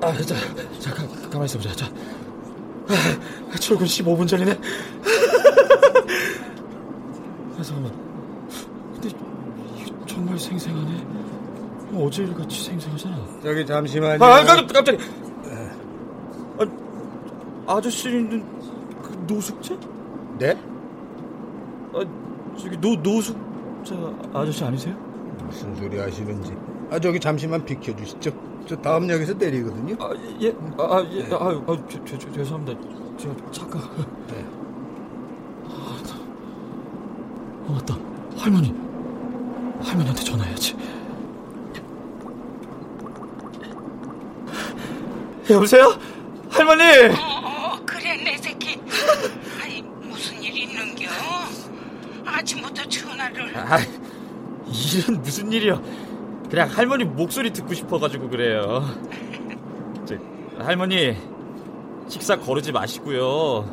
아, 0.00 0.12
자, 0.22 0.34
자, 0.78 0.94
가, 0.94 1.06
가만히 1.30 1.46
있어보자. 1.46 1.72
자, 1.74 1.90
아, 2.88 3.56
출근 3.58 3.86
15분 3.86 4.28
전이네. 4.28 4.52
아, 7.58 7.62
잠깐만. 7.62 7.92
근데 8.94 9.08
정말 10.06 10.38
생생하네. 10.38 11.23
어제 11.96 12.22
일같이 12.24 12.64
생생하잖아. 12.64 13.16
저기 13.42 13.66
잠시만요. 13.66 14.24
아, 14.24 14.44
깜짝, 14.44 14.66
깜짝. 14.72 14.96
아, 17.66 17.74
아저씨는 17.76 18.44
그 19.02 19.24
노숙자? 19.26 19.76
네? 20.38 20.58
아, 21.94 22.04
저기 22.58 22.76
노 22.80 22.94
노숙자 22.96 23.94
아저씨 24.32 24.64
아니세요? 24.64 24.94
무슨 25.46 25.74
소리 25.76 25.98
하시는지. 25.98 26.54
아 26.90 26.98
저기 26.98 27.18
잠시만 27.18 27.64
비켜주시죠. 27.64 28.30
저 28.66 28.76
다음 28.76 29.08
역에서 29.08 29.34
내리거든요. 29.34 29.96
아 29.98 30.10
예, 30.40 30.54
아 30.78 31.04
예, 31.10 31.22
아, 31.32 31.48
아 31.66 31.86
저, 31.88 32.04
저, 32.04 32.18
저, 32.18 32.32
죄송합니다. 32.32 32.80
제가 33.18 33.34
잠깐. 33.50 33.82
네. 34.28 34.44
아, 35.66 35.96
어, 37.66 37.72
맞다. 37.72 37.96
할머니. 38.36 38.74
할머니한테 39.80 40.22
전화해야지. 40.22 40.76
여보세요? 45.50 45.98
할머니! 46.50 46.82
어, 47.18 47.78
그래, 47.84 48.16
내 48.24 48.36
새끼. 48.38 48.80
아니, 49.62 49.82
무슨 49.82 50.42
일 50.42 50.56
있는겨? 50.56 51.06
아침부터 52.24 52.82
전화를. 52.88 53.56
아, 53.56 53.78
일은 54.66 55.20
무슨 55.22 55.52
일이요? 55.52 55.82
그냥 56.48 56.68
할머니 56.70 57.04
목소리 57.04 57.52
듣고 57.52 57.74
싶어가지고 57.74 58.28
그래요. 58.30 58.84
저, 60.06 60.16
할머니, 60.64 61.16
식사 62.08 62.36
거르지 62.36 62.72
마시고요. 62.72 63.64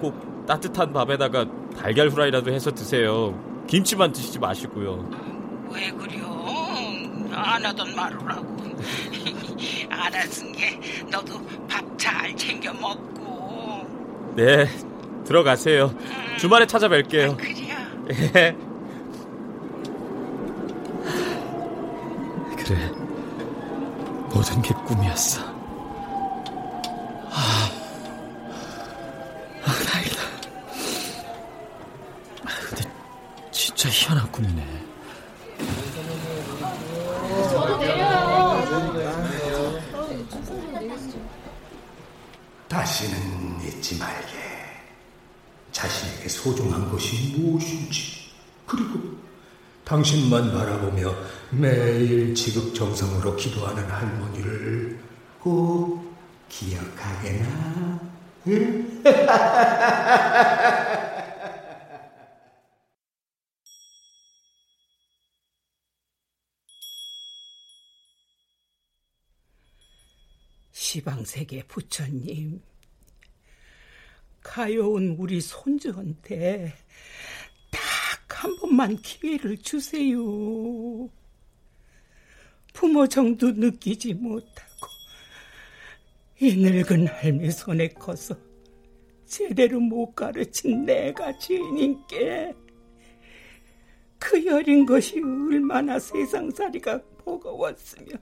꼭 0.00 0.44
따뜻한 0.46 0.92
밥에다가 0.92 1.46
달걀 1.76 2.08
후라이라도 2.08 2.52
해서 2.52 2.72
드세요. 2.72 3.38
김치만 3.68 4.12
드시지 4.12 4.38
마시고요. 4.40 5.08
왜 5.72 5.90
그려? 5.92 6.31
안 7.34 7.64
하던 7.64 7.94
말을 7.94 8.18
하고. 8.28 8.62
알았은 9.90 10.52
게 10.52 10.80
너도 11.10 11.40
밥 11.68 11.82
잘 12.02 12.36
챙겨 12.36 12.72
먹고. 12.72 13.86
네, 14.34 14.66
들어가세요. 15.24 15.94
주말에 16.36 16.66
찾아뵐게요. 16.66 17.38
예. 18.10 18.56
그래. 22.58 22.90
모든 24.34 24.60
게 24.62 24.74
꿈이었어. 24.84 25.42
아, 27.30 27.70
아 29.64 29.72
다행이다. 29.86 30.22
아, 32.44 32.48
근데 32.68 32.90
진짜 33.52 33.88
희한한 33.88 34.32
꿈이네. 34.32 34.91
다시는 42.92 43.58
잊지 43.62 43.96
말게. 43.96 44.36
자신에게 45.72 46.28
소중한 46.28 46.90
것이 46.90 47.34
무엇인지, 47.38 48.30
그리고 48.66 49.16
당신만 49.82 50.52
바라보며 50.52 51.14
매일 51.50 52.34
지극정성으로 52.34 53.34
기도하는 53.36 53.82
할머니를 53.84 55.00
꼭 55.40 56.14
기억하게나. 56.50 57.98
응? 58.48 59.02
시방세계 70.72 71.62
부처님, 71.68 72.60
가여운 74.52 75.16
우리 75.18 75.40
손주한테 75.40 76.74
딱 77.70 78.12
한 78.42 78.56
번만 78.56 78.96
기회를 78.96 79.56
주세요. 79.58 80.18
부모 82.72 83.06
정도 83.06 83.52
느끼지 83.52 84.14
못하고 84.14 84.88
이 86.40 86.56
늙은 86.56 87.06
할매 87.06 87.50
손에 87.50 87.86
커서 87.90 88.34
제대로 89.26 89.78
못 89.78 90.12
가르친 90.16 90.84
내가 90.84 91.38
죄인께 91.38 92.52
그 94.18 94.44
여린 94.44 94.84
것이 94.84 95.20
얼마나 95.20 96.00
세상살이가 96.00 97.00
버거웠으며 97.24 98.16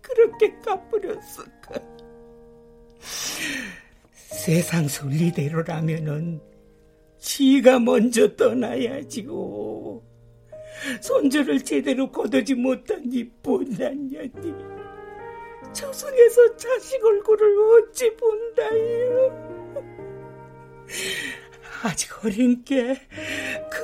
그렇게 0.00 0.58
갚으렸을까. 0.60 1.80
세상 4.28 4.88
순리대로라면은 4.88 6.40
지가 7.18 7.78
먼저 7.78 8.34
떠나야지요. 8.36 10.02
손주를 11.00 11.64
제대로 11.64 12.10
거두지 12.10 12.54
못한 12.54 13.02
이 13.10 13.24
못난 13.42 14.08
년이 14.08 14.54
저승에서 15.72 16.56
자식 16.56 17.04
얼굴을 17.04 17.88
어찌 17.88 18.14
본다요. 18.16 19.46
아직 21.82 22.24
어린 22.24 22.62
게 22.64 22.96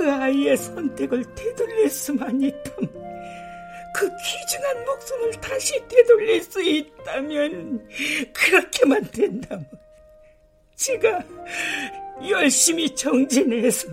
그 0.02 0.10
아이의 0.10 0.56
선택을 0.56 1.22
되돌릴 1.34 1.88
수만 1.90 2.40
있다면 2.40 2.90
그 3.94 4.08
귀중한 4.24 4.84
목숨을 4.86 5.30
다시 5.32 5.80
되돌릴 5.86 6.42
수 6.42 6.62
있다면 6.62 7.86
그렇게만 8.32 9.04
된다면 9.10 9.68
제가 10.76 11.22
열심히 12.28 12.94
정진해서 12.94 13.88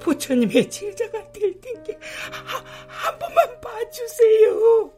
부처님의 0.00 0.70
제자가 0.70 1.32
될 1.32 1.60
텐게 1.60 1.98
한, 2.30 2.64
한 2.86 3.18
번만 3.18 3.60
봐주세요. 3.60 4.92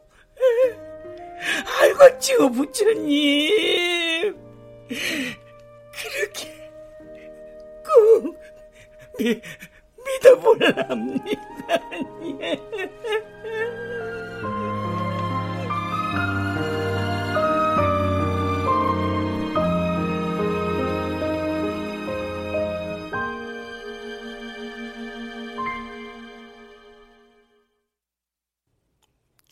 알겠지요 1.81 2.51
부처님. 2.51 4.35
그렇게 5.93 6.71
꼭 7.83 8.37
미, 9.19 9.41
믿어볼랍니다. 10.05 11.41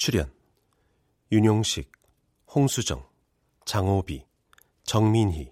출연 0.03 0.33
윤용식, 1.31 1.91
홍수정, 2.55 3.07
장호비, 3.65 4.25
정민희 4.83 5.51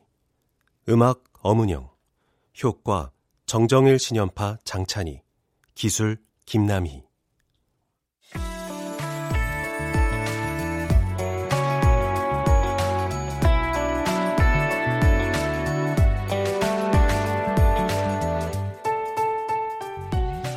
음악 0.90 1.24
엄은영 1.44 1.92
효과 2.64 3.12
정정일 3.46 4.00
신연파 4.00 4.58
장찬희 4.64 5.22
기술 5.76 6.18
김남희. 6.48 7.04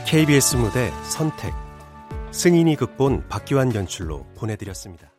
KBS 0.06 0.56
무대 0.56 0.90
선택 1.10 1.61
승인이 2.32 2.76
극본 2.76 3.28
박기환 3.28 3.74
연출로 3.74 4.26
보내드렸습니다. 4.34 5.11